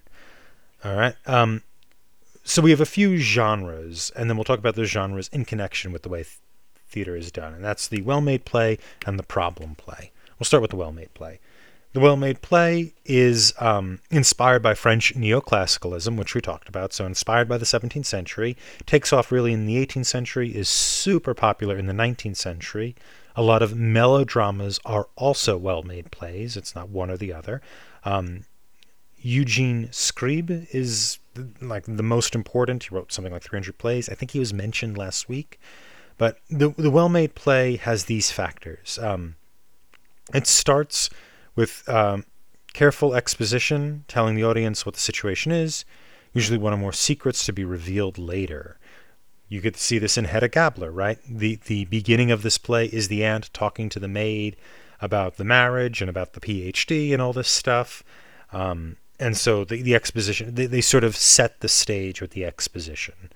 [0.85, 1.15] All right.
[1.27, 1.63] Um,
[2.45, 5.93] so we have a few genres, and then we'll talk about those genres in connection
[5.93, 6.25] with the way
[6.93, 10.13] theater is done, and that's the well made play and the problem play.
[10.39, 11.41] We'll start with the well made play.
[11.93, 17.05] The well made play is um, inspired by French neoclassicalism, which we talked about, so
[17.05, 21.77] inspired by the 17th century, takes off really in the 18th century, is super popular
[21.77, 22.95] in the 19th century.
[23.37, 27.61] A lot of melodramas are also well made plays, it's not one or the other.
[28.05, 28.47] Um,
[29.19, 31.19] Eugene Scribe is
[31.61, 32.85] like the most important.
[32.85, 34.09] He wrote something like 300 plays.
[34.09, 35.61] I think he was mentioned last week.
[36.18, 38.98] But the the well-made play has these factors.
[39.01, 39.37] Um,
[40.35, 41.11] it starts
[41.57, 42.25] with um,
[42.72, 45.85] careful exposition, telling the audience what the situation is.
[46.33, 48.79] Usually, one or more secrets to be revealed later.
[49.48, 51.18] You get to see this in Hedda Gabler, right?
[51.29, 54.57] The the beginning of this play is the aunt talking to the maid
[55.01, 58.03] about the marriage and about the PhD and all this stuff.
[58.53, 62.44] Um, and so the, the exposition, they, they sort of set the stage with the
[62.44, 63.31] exposition.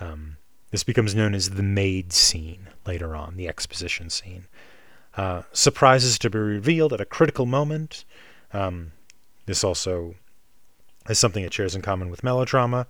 [0.00, 0.38] Um,
[0.70, 4.46] this becomes known as the maid scene later on, the exposition scene.
[5.16, 8.04] Uh, surprises to be revealed at a critical moment.
[8.52, 8.92] Um,
[9.46, 10.14] this also
[11.08, 12.86] is something it shares in common with melodrama.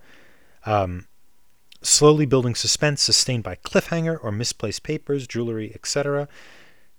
[0.65, 1.07] Um,
[1.81, 6.27] slowly building suspense sustained by cliffhanger or misplaced papers, jewelry, etc.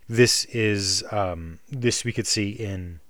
[0.09, 3.01] This is um, this we could see in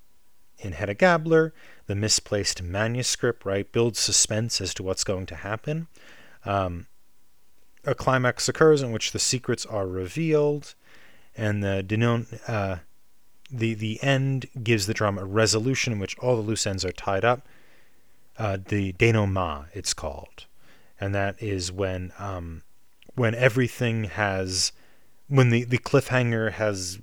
[0.58, 1.52] in Hedda Gabler,
[1.86, 5.88] the misplaced manuscript, right, builds suspense as to what's going to happen.
[6.44, 6.86] Um,
[7.84, 10.74] a climax occurs in which the secrets are revealed,
[11.36, 12.76] and the denon, uh,
[13.50, 16.92] the the end gives the drama a resolution in which all the loose ends are
[16.92, 17.46] tied up.
[18.38, 20.46] Uh, the denouement, it's called
[21.02, 22.62] and that is when um,
[23.16, 24.70] when everything has
[25.26, 27.00] when the, the cliffhanger has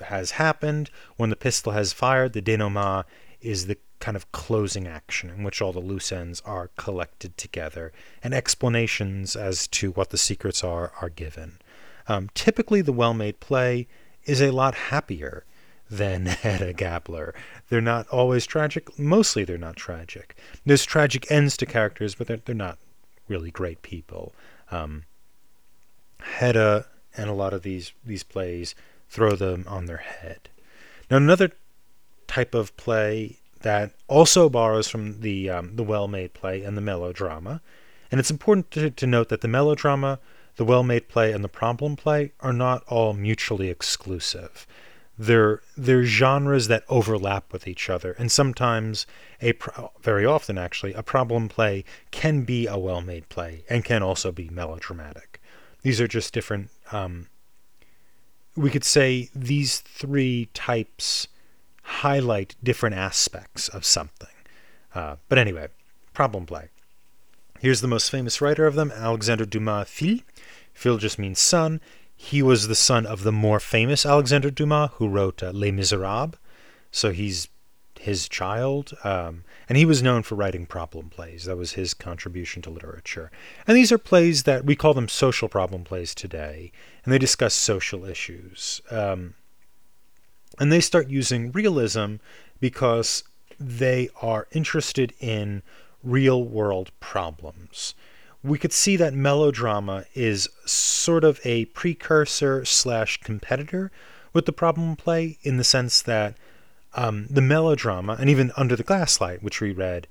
[0.00, 3.06] has happened, when the pistol has fired, the denouement
[3.40, 7.90] is the kind of closing action in which all the loose ends are collected together
[8.22, 11.58] and explanations as to what the secrets are are given.
[12.06, 13.86] Um, typically, the well-made play
[14.26, 15.46] is a lot happier
[15.90, 17.34] than Hedda Gabler.
[17.70, 18.98] They're not always tragic.
[18.98, 20.36] Mostly, they're not tragic.
[20.66, 22.76] There's tragic ends to characters, but they're, they're not
[23.26, 24.34] really great people.
[24.70, 25.04] Um,
[26.20, 28.74] Hedda and a lot of these these plays
[29.08, 30.50] throw them on their head.
[31.10, 31.52] Now another
[32.26, 37.62] type of play that also borrows from the um, the well-made play and the melodrama,
[38.10, 40.20] and it's important to, to note that the melodrama,
[40.56, 44.66] the well-made play, and the problem play are not all mutually exclusive.
[45.16, 49.06] They're they're genres that overlap with each other and sometimes
[49.40, 54.02] a pro- very often actually a problem play can be a well-made play and can
[54.02, 55.40] also be melodramatic.
[55.82, 57.28] These are just different um,
[58.56, 61.28] we could say these three types
[61.84, 64.28] highlight different aspects of something
[64.94, 65.68] uh, but anyway
[66.12, 66.68] problem play
[67.60, 70.22] here's the most famous writer of them alexander dumas fils
[70.72, 71.80] fils just means son
[72.16, 76.36] he was the son of the more famous Alexander Dumas, who wrote uh, Les Miserables.
[76.90, 77.48] So he's
[77.98, 81.44] his child, um, and he was known for writing problem plays.
[81.44, 83.30] That was his contribution to literature.
[83.66, 86.70] And these are plays that we call them social problem plays today,
[87.04, 88.80] and they discuss social issues.
[88.90, 89.34] Um,
[90.58, 92.16] and they start using realism
[92.60, 93.24] because
[93.58, 95.62] they are interested in
[96.02, 97.94] real world problems.
[98.42, 103.90] We could see that melodrama is sort of a precursor slash competitor
[104.32, 106.36] with the problem play in the sense that
[106.94, 110.06] um, the melodrama and even under the gaslight which we read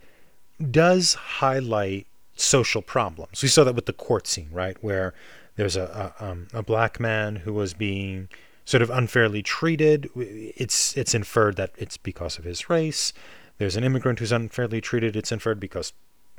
[0.71, 3.43] does highlight social problems.
[3.43, 4.77] We saw that with the court scene right?
[4.81, 5.13] Where
[5.55, 8.29] there's a, a, um, a black man who was being
[8.65, 13.13] sort of unfairly treated it's it's inferred that it's because of his race
[13.57, 15.93] there's an immigrant who's unfairly treated it's inferred because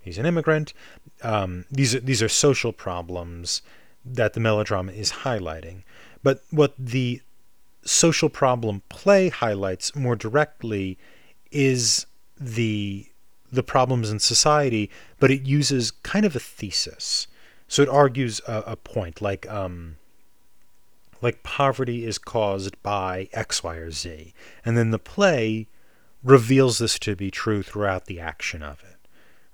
[0.04, 0.72] he's an immigrant.
[1.22, 3.62] Um, these are these are social problems
[4.04, 5.82] that the melodrama is highlighting.
[6.22, 7.22] But what the
[7.84, 10.98] social problem play highlights more directly
[11.50, 12.06] is
[12.38, 13.06] the
[13.50, 17.26] the problems in society, but it uses kind of a thesis.
[17.68, 19.96] So it argues a, a point, like um,
[21.24, 24.32] like poverty is caused by X, Y, or Z,
[24.64, 25.66] and then the play
[26.22, 28.94] reveals this to be true throughout the action of it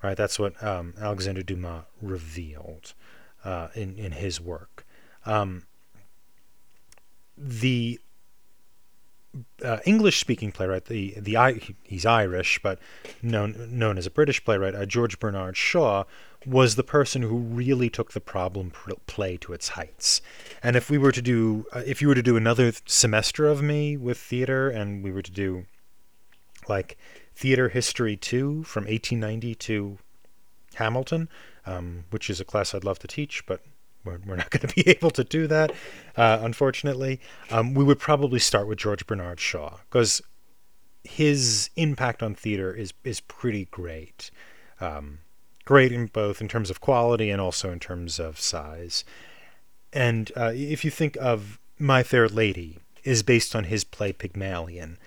[0.01, 0.17] right?
[0.17, 2.93] That's what um, Alexander Dumas revealed
[3.43, 4.85] uh, in in his work.
[5.25, 5.63] Um,
[7.37, 7.99] the
[9.63, 12.79] uh, English-speaking playwright, the the he's Irish, but
[13.21, 16.03] known known as a British playwright, uh, George Bernard Shaw,
[16.45, 18.71] was the person who really took the problem
[19.05, 20.21] play to its heights.
[20.63, 23.61] And if we were to do, uh, if you were to do another semester of
[23.61, 25.65] me with theater, and we were to do
[26.67, 26.97] like
[27.35, 29.97] Theater History 2 from 1890 to
[30.75, 31.29] Hamilton,
[31.65, 33.61] um, which is a class I'd love to teach, but
[34.03, 35.71] we're, we're not going to be able to do that,
[36.15, 37.19] uh, unfortunately.
[37.49, 40.21] Um, we would probably start with George Bernard Shaw because
[41.03, 44.31] his impact on theater is is pretty great.
[44.79, 45.19] Um,
[45.65, 49.03] great in both in terms of quality and also in terms of size.
[49.93, 54.97] And uh, if you think of My Fair Lady, is based on his play Pygmalion.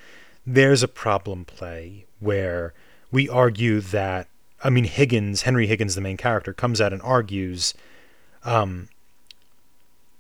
[0.47, 2.75] There's a problem play where
[3.11, 4.29] we argue that
[4.63, 7.75] I mean Higgins, Henry Higgins, the main character, comes out and argues
[8.45, 8.89] um,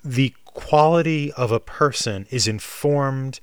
[0.04, 3.40] the quality of a person is informed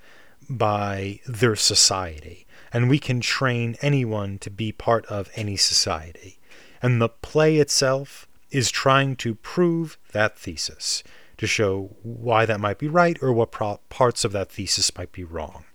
[0.50, 6.38] by their society, and we can train anyone to be part of any society.
[6.82, 11.04] And the play itself is trying to prove that thesis,
[11.38, 15.12] to show why that might be right or what pro- parts of that thesis might
[15.12, 15.66] be wrong.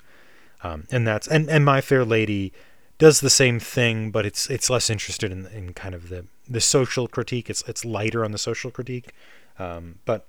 [0.63, 2.53] Um, and that's and, and My Fair Lady
[2.99, 6.61] does the same thing, but it's it's less interested in, in kind of the, the
[6.61, 7.51] social critique.
[7.51, 9.13] It's it's lighter on the social critique,
[9.59, 10.27] um, but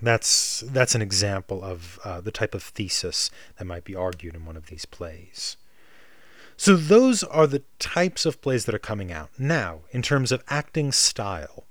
[0.00, 4.44] that's that's an example of uh, the type of thesis that might be argued in
[4.44, 5.56] one of these plays.
[6.58, 9.30] So those are the types of plays that are coming out.
[9.38, 11.64] Now, in terms of acting style,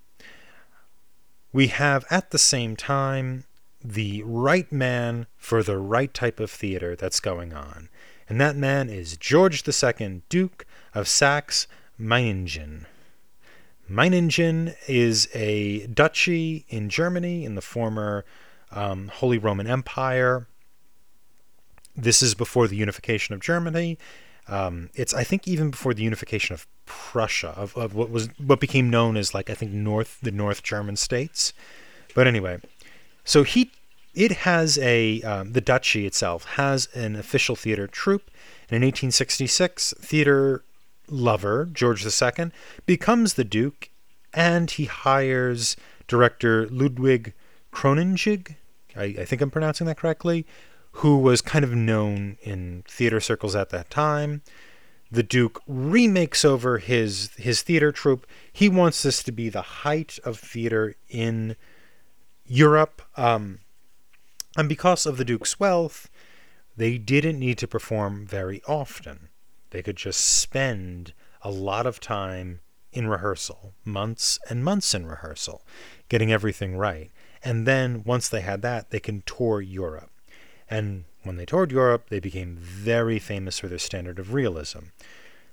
[1.51, 3.43] we have at the same time
[3.83, 7.89] the right man for the right type of theater that's going on.
[8.29, 10.65] And that man is George II, Duke
[10.95, 11.67] of Saxe
[11.99, 12.85] Meiningen.
[13.91, 18.23] Meiningen is a duchy in Germany in the former
[18.71, 20.47] um, Holy Roman Empire.
[21.93, 23.97] This is before the unification of Germany.
[24.49, 28.59] Um, it's I think even before the unification of Prussia, of, of what was what
[28.59, 31.53] became known as like I think North the North German states.
[32.15, 32.59] But anyway,
[33.23, 33.71] so he
[34.13, 38.31] it has a um, the duchy itself has an official theater troupe.
[38.69, 40.63] And in 1866, theater
[41.09, 42.51] lover George II
[42.85, 43.89] becomes the duke,
[44.33, 45.77] and he hires
[46.07, 47.33] director Ludwig
[47.71, 48.55] Cronenjig.
[48.95, 50.45] I, I think I'm pronouncing that correctly
[50.97, 54.41] who was kind of known in theater circles at that time.
[55.11, 58.25] The Duke remakes over his his theater troupe.
[58.51, 61.55] He wants this to be the height of theater in
[62.45, 63.03] Europe.
[63.15, 63.59] Um,
[64.57, 66.09] and because of the Duke's wealth,
[66.75, 69.29] they didn't need to perform very often.
[69.69, 75.63] They could just spend a lot of time in rehearsal, months and months in rehearsal,
[76.09, 77.11] getting everything right.
[77.43, 80.09] And then once they had that, they can tour Europe.
[80.69, 84.79] And when they toured Europe, they became very famous for their standard of realism.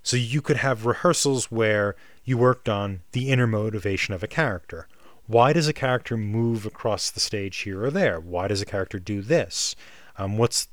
[0.02, 4.86] So you could have rehearsals where you worked on the inner motivation of a character.
[5.26, 8.20] Why does a character move across the stage here or there?
[8.20, 9.74] Why does a character do this?
[10.18, 10.68] Um, what's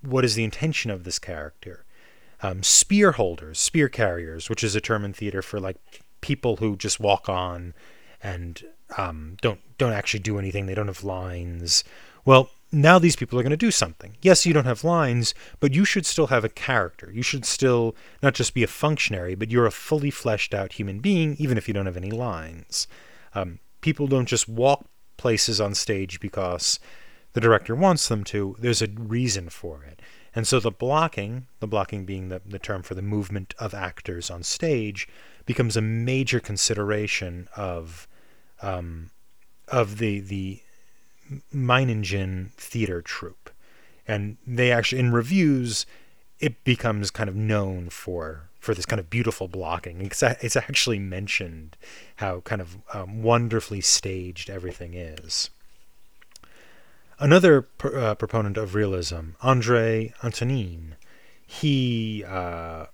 [0.00, 1.84] what is the intention of this character?
[2.42, 5.76] Um, spear holders, spear carriers, which is a term in theater for like
[6.22, 7.74] people who just walk on
[8.22, 8.64] and
[8.96, 10.66] um, don't don't actually do anything.
[10.66, 11.84] They don't have lines.
[12.24, 14.16] Well, now these people are going to do something.
[14.22, 17.10] Yes, you don't have lines, but you should still have a character.
[17.12, 21.00] You should still not just be a functionary, but you're a fully fleshed out human
[21.00, 22.86] being, even if you don't have any lines.
[23.34, 24.84] Um, people don't just walk
[25.16, 26.78] places on stage because
[27.32, 30.00] the director wants them to, there's a reason for it.
[30.34, 34.30] And so the blocking, the blocking being the, the term for the movement of actors
[34.30, 35.08] on stage,
[35.44, 38.06] becomes a major consideration of
[38.62, 39.10] um,
[39.68, 40.62] of the the
[41.54, 43.50] Meiningen theater troupe.
[44.06, 45.86] And they actually, in reviews,
[46.40, 50.02] it becomes kind of known for for this kind of beautiful blocking.
[50.02, 51.78] It's, it's actually mentioned
[52.16, 55.48] how kind of um, wonderfully staged everything is.
[57.18, 60.96] Another pr- uh, proponent of realism, Andre Antoine,
[61.46, 62.86] he uh,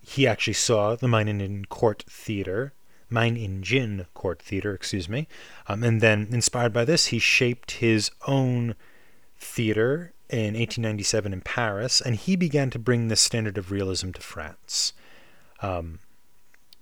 [0.00, 2.72] he actually saw the Meiningen Court Theater
[3.10, 5.28] Meiningen Court Theater, excuse me.
[5.66, 8.74] Um, and then, inspired by this, he shaped his own
[9.38, 14.20] theater in 1897 in Paris, and he began to bring this standard of realism to
[14.20, 14.92] France.
[15.62, 16.00] Um,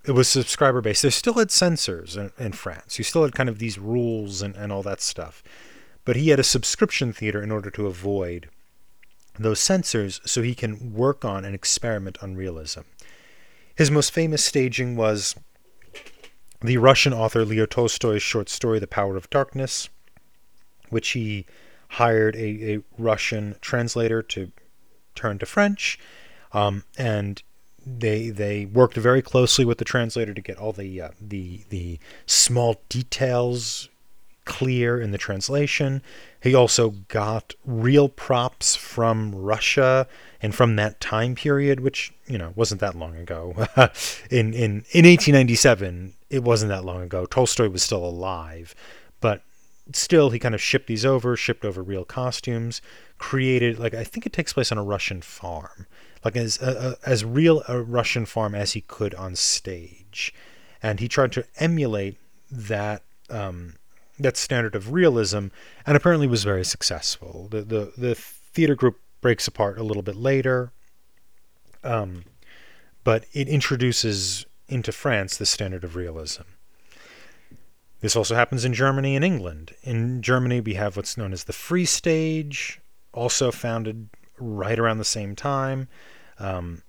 [0.04, 1.02] it was subscriber based.
[1.02, 2.98] They still had censors in, in, France.
[2.98, 5.42] You still had kind of these rules and, and all that stuff.
[6.04, 8.48] But he had a subscription theater in order to avoid
[9.38, 12.82] those censors so he can work on and experiment on realism.
[13.74, 15.34] His most famous staging was
[16.60, 19.88] the Russian author Leo Tolstoy's short story, The Power of Darkness,
[20.90, 21.46] which he
[21.88, 24.50] hired a, a Russian translator to
[25.14, 25.98] turn to French.
[26.52, 27.42] Um, and
[27.86, 31.98] they they worked very closely with the translator to get all the uh, the the
[32.26, 33.88] small details
[34.44, 36.02] clear in the translation.
[36.42, 40.08] He also got real props from Russia
[40.40, 43.54] and from that time period, which you know wasn't that long ago.
[44.30, 47.26] in in in 1897, it wasn't that long ago.
[47.26, 48.74] Tolstoy was still alive,
[49.20, 49.42] but
[49.92, 52.82] still he kind of shipped these over, shipped over real costumes,
[53.18, 55.86] created like I think it takes place on a Russian farm,
[56.24, 60.34] like as uh, as real a Russian farm as he could on stage,
[60.82, 62.18] and he tried to emulate
[62.50, 63.02] that.
[63.30, 63.74] Um,
[64.18, 65.48] that standard of realism,
[65.84, 67.48] and apparently was very successful.
[67.50, 70.72] The the the theater group breaks apart a little bit later,
[71.84, 72.24] um,
[73.04, 76.42] but it introduces into France the standard of realism.
[78.00, 79.74] This also happens in Germany and England.
[79.82, 82.80] In Germany, we have what's known as the Free Stage,
[83.12, 85.88] also founded right around the same time.
[86.38, 86.82] Um,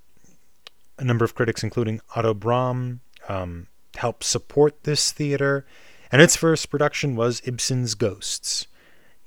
[0.99, 2.99] a number of critics, including Otto Brahm,
[3.29, 5.65] um, helped support this theater,
[6.11, 8.67] and its first production was Ibsen's Ghosts.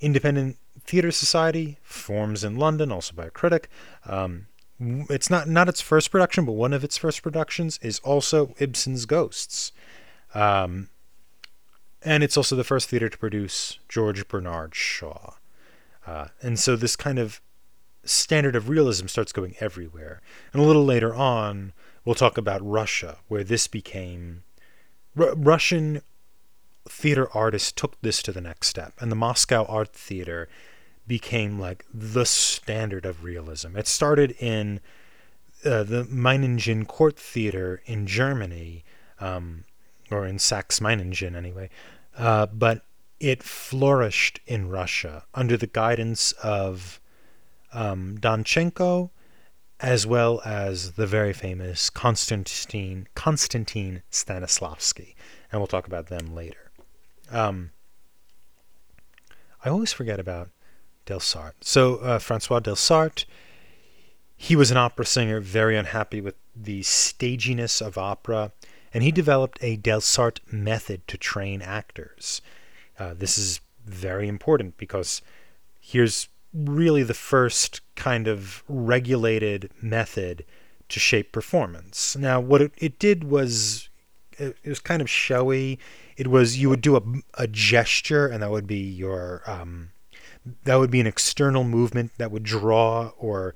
[0.01, 3.69] Independent Theatre Society forms in London, also by a critic.
[4.07, 4.47] Um,
[4.81, 9.05] it's not not its first production, but one of its first productions is also Ibsen's
[9.05, 9.73] Ghosts,
[10.35, 10.89] um,
[12.03, 15.35] and it's also the first theater to produce George Bernard Shaw.
[16.07, 17.41] Uh, and so this kind of
[18.05, 20.23] standard of realism starts going everywhere.
[20.53, 21.73] And a little later on,
[22.05, 24.43] we'll talk about Russia, where this became.
[25.19, 26.01] R- Russian
[26.89, 30.49] theater artists took this to the next step, and the Moscow Art Theater
[31.11, 33.77] became like the standard of realism.
[33.77, 34.79] It started in
[35.65, 38.85] uh, the Meiningen Court Theater in Germany,
[39.19, 39.65] um,
[40.09, 41.69] or in Saxe Meiningen anyway,
[42.17, 42.85] uh, but
[43.19, 47.01] it flourished in Russia under the guidance of
[47.73, 49.11] um, Danchenko,
[49.81, 55.17] as well as the very famous Konstantin Konstantin Stanislavski,
[55.51, 56.71] and we'll talk about them later.
[57.33, 57.73] Um,
[59.65, 60.51] I always forget about
[61.11, 61.55] Delsarte.
[61.61, 63.25] So uh, Francois Delsarte,
[64.37, 68.53] he was an opera singer, very unhappy with the staginess of opera,
[68.95, 72.41] and he developed a Delsarte method to train actors.
[72.99, 75.23] Uh, this is very important because
[75.81, 80.45] here's really the first kind of regulated method
[80.89, 82.17] to shape performance.
[82.17, 83.89] Now, what it, it did was
[84.33, 85.79] it, it, was kind of showy.
[86.17, 87.03] It was you would do a,
[87.35, 89.91] a gesture, and that would be your um,
[90.65, 93.55] that would be an external movement that would draw or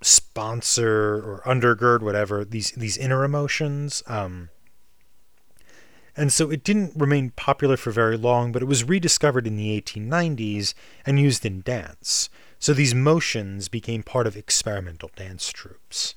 [0.00, 4.02] sponsor or undergird whatever these these inner emotions.
[4.06, 4.50] Um,
[6.16, 9.80] and so it didn't remain popular for very long, but it was rediscovered in the
[9.80, 10.74] 1890s
[11.06, 12.28] and used in dance.
[12.58, 16.14] So these motions became part of experimental dance troupes.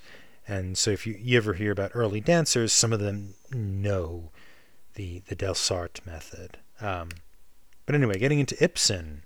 [0.47, 4.31] And so if you, you ever hear about early dancers, some of them know
[4.95, 6.57] the, the Delsarte method.
[6.81, 7.09] Um,
[7.85, 9.23] but anyway, getting into Ibsen.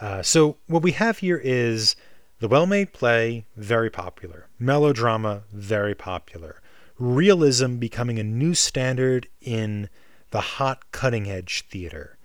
[0.00, 1.96] Uh, so what we have here is
[2.40, 4.48] the well-made play, very popular.
[4.58, 6.60] Melodrama, very popular
[6.98, 9.88] realism becoming a new standard in
[10.30, 12.16] the hot cutting edge theater.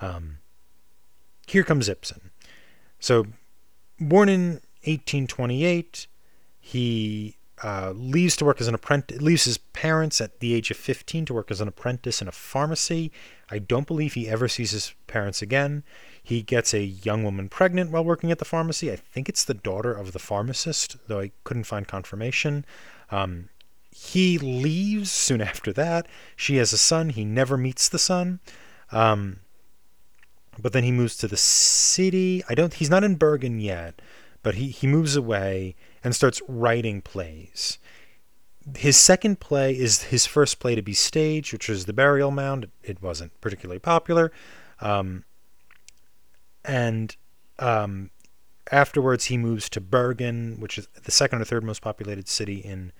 [0.00, 0.38] Um,
[1.46, 2.30] here comes Ibsen.
[3.00, 3.26] So,
[3.98, 4.50] born in
[4.84, 6.06] 1828,
[6.60, 10.76] he uh, leaves to work as an apprentice, leaves his parents at the age of
[10.76, 13.10] 15 to work as an apprentice in a pharmacy.
[13.50, 15.84] I don't believe he ever sees his parents again.
[16.28, 18.92] He gets a young woman pregnant while working at the pharmacy.
[18.92, 22.66] I think it's the daughter of the pharmacist, though I couldn't find confirmation.
[23.10, 23.48] Um,
[23.90, 26.06] he leaves soon after that.
[26.36, 27.08] She has a son.
[27.08, 28.40] He never meets the son.
[28.92, 29.40] Um,
[30.58, 32.44] but then he moves to the city.
[32.46, 32.74] I don't.
[32.74, 34.02] He's not in Bergen yet,
[34.42, 37.78] but he he moves away and starts writing plays.
[38.76, 42.68] His second play is his first play to be staged, which was The Burial Mound.
[42.82, 44.30] It wasn't particularly popular,
[44.82, 45.24] um,
[46.68, 47.16] and
[47.58, 48.10] um,
[48.70, 52.92] afterwards he moves to Bergen, which is the second or third most populated city in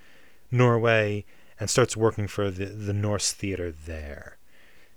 [0.51, 1.25] Norway
[1.61, 4.39] and starts working for the, the Norse theater there.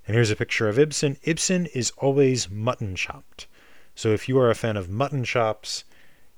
[0.08, 1.18] And here's a picture of Ibsen.
[1.24, 3.48] Ibsen is always mutton chopped.
[3.94, 5.84] So if you are a fan of mutton chops,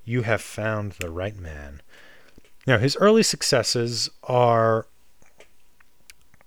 [0.04, 1.82] you have found the right man.
[2.66, 4.88] Now, his early successes are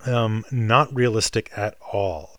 [0.05, 2.36] um, not realistic at all.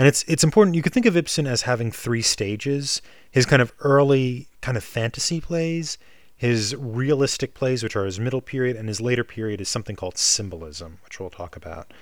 [0.00, 0.76] And it's it's important.
[0.76, 3.02] You could think of Ibsen as having three stages.
[3.30, 5.98] His kind of early kind of fantasy plays,
[6.34, 10.16] his realistic plays, which are his middle period, and his later period is something called
[10.16, 11.92] symbolism, which we'll talk about.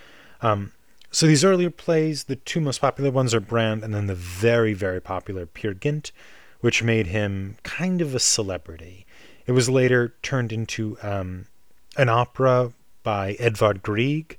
[0.42, 0.70] Um,
[1.11, 4.74] so these earlier plays, the two most popular ones are Brand, and then the very,
[4.74, 6.12] very popular Peer Gynt,
[6.61, 9.07] which made him kind of a celebrity.
[9.44, 11.46] It was later turned into um,
[11.96, 14.38] an opera by Edvard Grieg,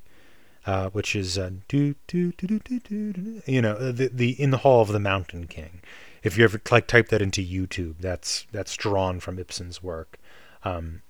[0.66, 4.90] uh, which is uh, do, do, do, you know the the in the Hall of
[4.90, 5.82] the Mountain King
[6.24, 10.18] if you ever like type that into YouTube, that's that's drawn from Ibsen's work.
[10.64, 11.02] Um,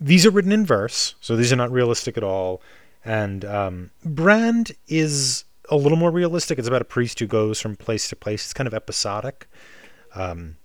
[0.00, 2.60] these are written in verse, so these are not realistic at all.
[3.04, 6.58] And um, Brand is a little more realistic.
[6.58, 8.44] It's about a priest who goes from place to place.
[8.44, 9.48] It's kind of episodic,
[10.14, 10.56] um,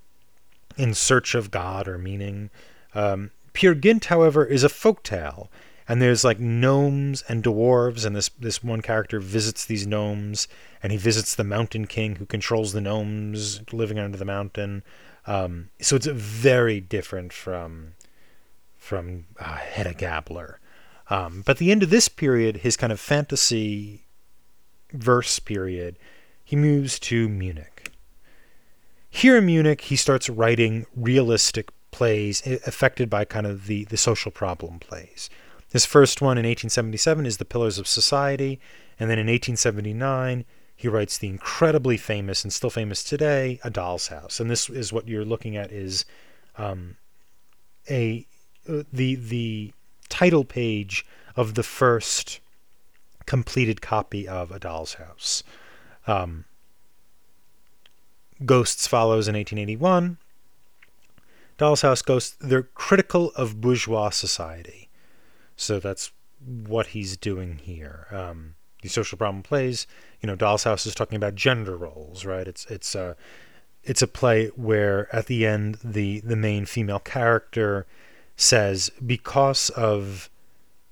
[0.78, 2.49] in search of God or meaning.
[2.93, 5.49] Um, Peer Gynt, however, is a folk tale
[5.88, 10.48] and there's like gnomes and dwarves and this this one character visits these gnomes
[10.82, 14.84] and he visits the mountain king who controls the gnomes living under the mountain.
[15.28, 17.94] Um, so it's very different from
[18.78, 20.60] from uh, Hedda Gabler.
[21.10, 24.06] Um, but the end of this period his kind of fantasy
[24.94, 25.98] verse period
[26.44, 27.92] he moves to Munich.
[29.10, 34.32] Here in Munich he starts writing realistic plays affected by kind of the the social
[34.32, 35.30] problem plays
[35.72, 38.59] his first one in 1877 is The Pillars of Society,
[38.99, 40.45] and then in 1879
[40.76, 44.39] he writes the incredibly famous and still famous today A Doll's House.
[44.39, 46.05] And this is what you're looking at is
[46.57, 46.97] um,
[47.89, 48.26] a
[48.67, 49.74] uh, the the
[50.09, 51.05] title page
[51.36, 52.39] of the first
[53.26, 55.43] completed copy of A Doll's House.
[56.07, 56.45] Um,
[58.45, 60.17] Ghosts follows in 1881.
[61.57, 64.89] Doll's House Ghosts, they're critical of bourgeois society.
[65.62, 66.12] So that's
[66.43, 68.07] what he's doing here.
[68.12, 69.86] Um, the social problem plays,
[70.22, 72.47] you know, Doll's House is talking about gender roles, right?
[72.47, 73.16] It's it's a
[73.84, 77.86] it's a play where at the end the the main female character
[78.36, 80.30] says because of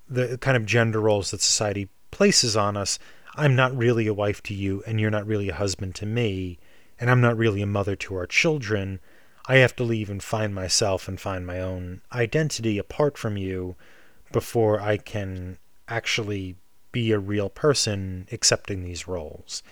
[0.07, 2.99] the kind of gender roles that society places on us,
[3.35, 6.59] I'm not really a wife to you and you're not really a husband to me
[6.99, 8.99] and I'm not really a mother to our children.
[9.47, 13.75] I have to leave and find myself and find my own identity apart from you
[14.31, 15.57] before I can
[15.87, 16.55] actually
[16.91, 19.63] be a real person accepting these roles.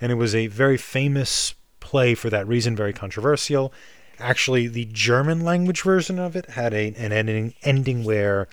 [0.00, 3.72] And it was a very famous play for that reason, very controversial.
[4.18, 8.48] Actually, the German language version of it had a, an ending, ending where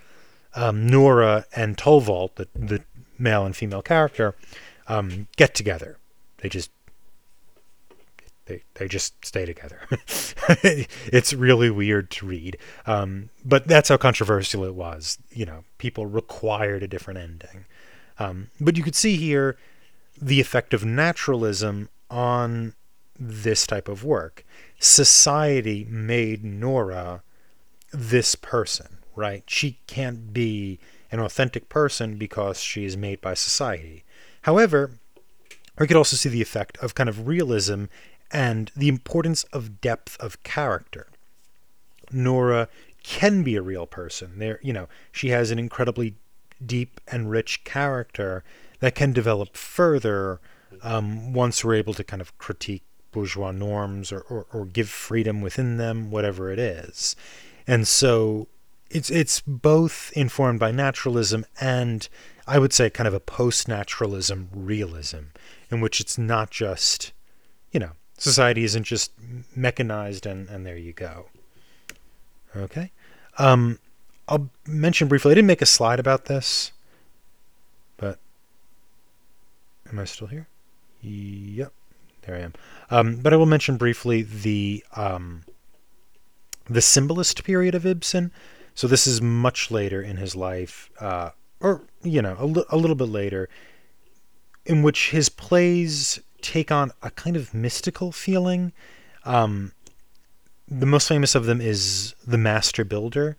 [0.56, 2.82] um, Nora and Torvald, the, the
[3.18, 4.36] male and female character,
[4.88, 5.98] um, get together.
[6.38, 6.72] They just
[8.46, 9.82] they, they just stay together.
[10.64, 12.58] it's really weird to read.
[12.86, 15.18] Um, but that's how controversial it was.
[15.32, 17.66] You know, people required a different ending.
[18.20, 19.58] Um, but you could see here
[20.22, 22.74] the effect of naturalism on
[23.20, 24.46] this type of work.
[24.80, 27.24] Society made Nora
[27.92, 29.44] this person, right?
[29.48, 30.80] She can't be
[31.12, 34.04] an authentic person because she is made by society.
[34.44, 34.92] However,
[35.78, 37.86] we could also see the effect of kind of realism
[38.32, 41.08] and the importance of depth of character.
[42.12, 42.68] Nora
[43.04, 44.38] can be a real person.
[44.38, 46.16] There, you know, she has an incredibly
[46.64, 48.44] deep and rich character
[48.80, 50.40] that can develop further
[50.84, 55.42] um, once we're able to kind of critique bourgeois norms or, or, or give freedom
[55.42, 57.16] within them, whatever it is.
[57.68, 58.48] And so
[58.90, 62.08] it's it's both informed by naturalism and
[62.48, 65.32] I would say kind of a post-naturalism realism,
[65.70, 67.14] in which it's not just,
[67.72, 67.92] you know,
[68.22, 69.12] society isn't just
[69.56, 71.26] mechanized and, and there you go.
[72.56, 72.92] Okay.
[73.38, 73.80] Um,
[74.28, 76.72] I'll mention briefly, I didn't make a slide about this,
[77.98, 78.20] but
[79.90, 80.48] am I still here?
[81.02, 81.74] Yep,
[82.22, 82.54] there I am.
[82.92, 85.44] Um, but I will mention briefly the um,
[86.70, 88.32] the symbolist period of Ibsen.
[88.76, 92.78] So this is much later in his life, uh, or you know, a, li- a
[92.78, 93.50] little bit later,
[94.66, 98.74] in which his plays take on a kind of mystical feeling.
[99.26, 99.72] Um,
[100.68, 103.38] the most famous of them is The Master Builder.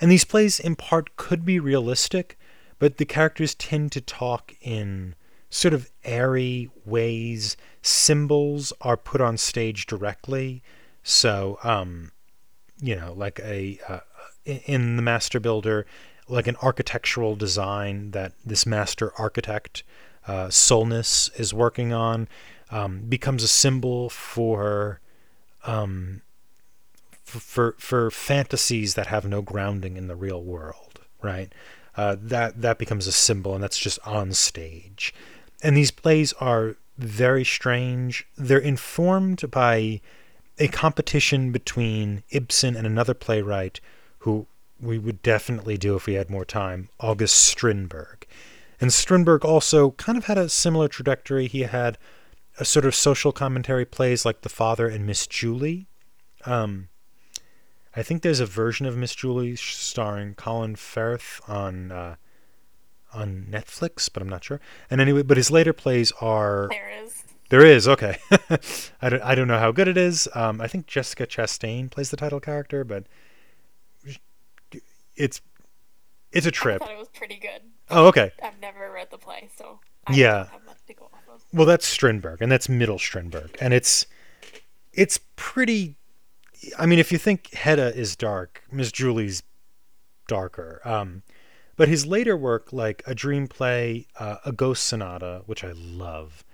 [0.00, 2.38] And these plays, in part, could be realistic,
[2.78, 5.14] but the characters tend to talk in
[5.50, 7.56] sort of airy ways.
[7.82, 10.62] Symbols are put on stage directly.
[11.02, 12.12] So, um,
[12.80, 14.00] you know, like a uh,
[14.46, 15.86] in the Master Builder,
[16.28, 19.82] like an architectural design that this master architect
[20.30, 22.28] uh, Solness is working on
[22.70, 25.00] um, becomes a symbol for
[25.64, 26.22] um,
[27.24, 31.52] for for fantasies that have no grounding in the real world, right?
[31.96, 35.12] Uh, that that becomes a symbol, and that's just on stage.
[35.64, 38.24] And these plays are very strange.
[38.38, 40.00] They're informed by
[40.60, 43.80] a competition between Ibsen and another playwright
[44.20, 44.46] who
[44.80, 48.28] we would definitely do if we had more time, August Strindberg.
[48.80, 51.46] And Strindberg also kind of had a similar trajectory.
[51.46, 51.98] He had
[52.58, 55.86] a sort of social commentary plays like The Father and Miss Julie.
[56.46, 56.88] Um,
[57.94, 62.14] I think there's a version of Miss Julie starring Colin Firth on uh,
[63.12, 64.60] on Netflix, but I'm not sure.
[64.90, 67.24] And anyway, but his later plays are There is.
[67.50, 68.18] there is okay.
[69.02, 70.28] I don't I don't know how good it is.
[70.34, 73.04] Um, I think Jessica Chastain plays the title character, but
[75.16, 75.40] it's
[76.32, 76.80] it's a I trip.
[76.80, 77.62] thought it was pretty good.
[77.90, 78.30] Oh, okay.
[78.42, 80.32] I've never read the play, so I Yeah.
[80.38, 81.42] don't have much to go off of.
[81.52, 84.06] Well, that's Strindberg, and that's middle Strindberg, and it's
[84.92, 85.96] it's pretty.
[86.78, 89.42] I mean, if you think Hedda is dark, Miss Julie's
[90.28, 90.80] darker.
[90.84, 91.22] Um,
[91.76, 96.44] but his later work, like A Dream Play, uh, A Ghost Sonata, which I love,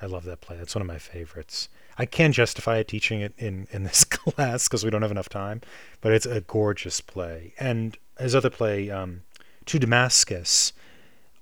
[0.00, 0.56] I love that play.
[0.56, 1.68] That's one of my favorites.
[1.98, 5.62] I can't justify teaching it in in this class because we don't have enough time,
[6.00, 7.52] but it's a gorgeous play.
[7.58, 9.22] And his other play, um,
[9.66, 10.72] To Damascus,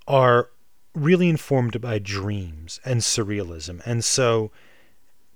[0.06, 0.50] are
[0.94, 3.80] really informed by dreams and surrealism.
[3.84, 4.50] And so,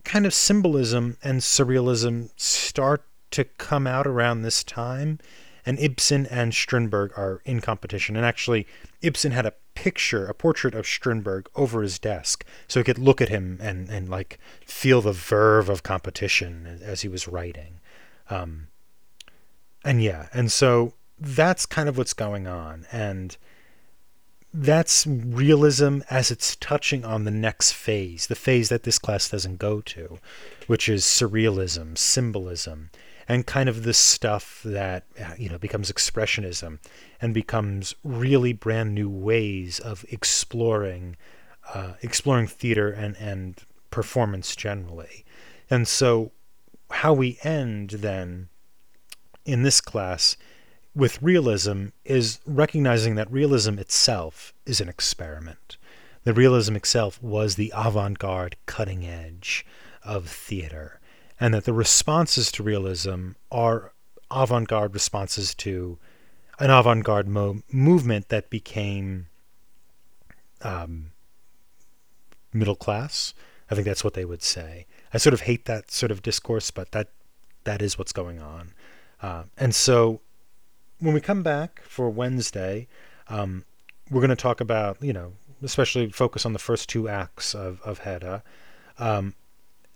[0.05, 5.19] kind of symbolism and surrealism start to come out around this time.
[5.67, 8.17] And Ibsen and Strindberg are in competition.
[8.17, 8.67] And actually,
[9.03, 13.21] Ibsen had a picture, a portrait of Strindberg over his desk so he could look
[13.21, 17.81] at him and, and like feel the verve of competition as he was writing.
[18.31, 18.69] Um,
[19.85, 22.87] and yeah, and so that's kind of what's going on.
[22.91, 23.37] And
[24.53, 29.59] that's realism as it's touching on the next phase, the phase that this class doesn't
[29.59, 30.19] go to,
[30.67, 32.91] which is surrealism, symbolism.
[33.31, 35.05] and kind of the stuff that
[35.39, 36.79] you know becomes expressionism
[37.21, 41.15] and becomes really brand new ways of exploring
[41.75, 45.25] uh, exploring theater and and performance generally.
[45.69, 46.33] And so
[46.91, 48.49] how we end then
[49.45, 50.37] in this class
[50.99, 55.77] with realism is recognizing that realism itself is an experiment.
[56.25, 59.65] The realism itself was the avant garde cutting edge
[60.03, 60.99] of theater,
[61.39, 63.93] and that the responses to realism are
[64.29, 65.99] avant garde responses to
[66.59, 69.29] an avant garde mo- movement that became
[70.63, 71.13] um,
[72.53, 73.35] middle class.
[73.71, 74.87] I think that's what they would say.
[75.15, 77.11] I sort of hate that sort of discourse, but that
[77.63, 78.73] that is what's going on.
[79.23, 80.23] Uh, and so
[81.01, 82.89] when we come back for Wednesday,
[83.29, 83.65] um,
[84.11, 85.33] we're going to talk about, you know,
[85.63, 88.43] especially focus on the first two acts of, of Hedda.
[88.99, 89.35] Um,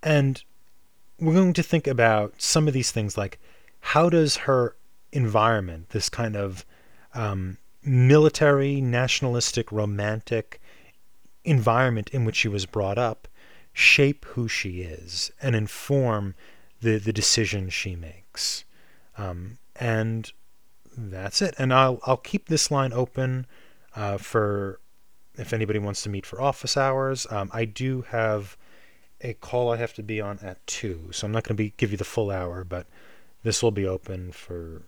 [0.03, 0.42] and
[1.18, 3.38] we're going to think about some of these things like
[3.80, 4.76] how does her
[5.12, 6.64] environment, this kind of
[7.14, 10.61] um, military, nationalistic, romantic
[11.44, 13.28] environment in which she was brought up,
[13.72, 16.34] shape who she is and inform
[16.80, 18.64] the, the decisions she makes.
[19.18, 20.32] Um, and
[20.97, 21.55] that's it.
[21.59, 23.47] And I'll I'll keep this line open
[23.97, 24.80] uh, for
[25.34, 27.26] if anybody wants to meet for office hours.
[27.30, 28.57] Um, I do have
[29.20, 31.74] a call I have to be on at two, so I'm not going to be
[31.76, 32.86] give you the full hour, but
[33.43, 34.82] this will be open for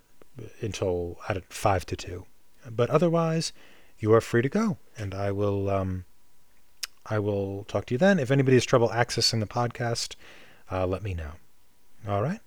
[0.60, 2.26] until at five to two.
[2.68, 3.52] But otherwise,
[3.98, 6.04] you are free to go, and I will um,
[7.06, 8.18] I will talk to you then.
[8.18, 10.16] If anybody has trouble accessing the podcast,
[10.70, 11.32] uh, let me know.
[12.08, 12.40] All right.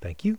[0.00, 0.38] Thank you.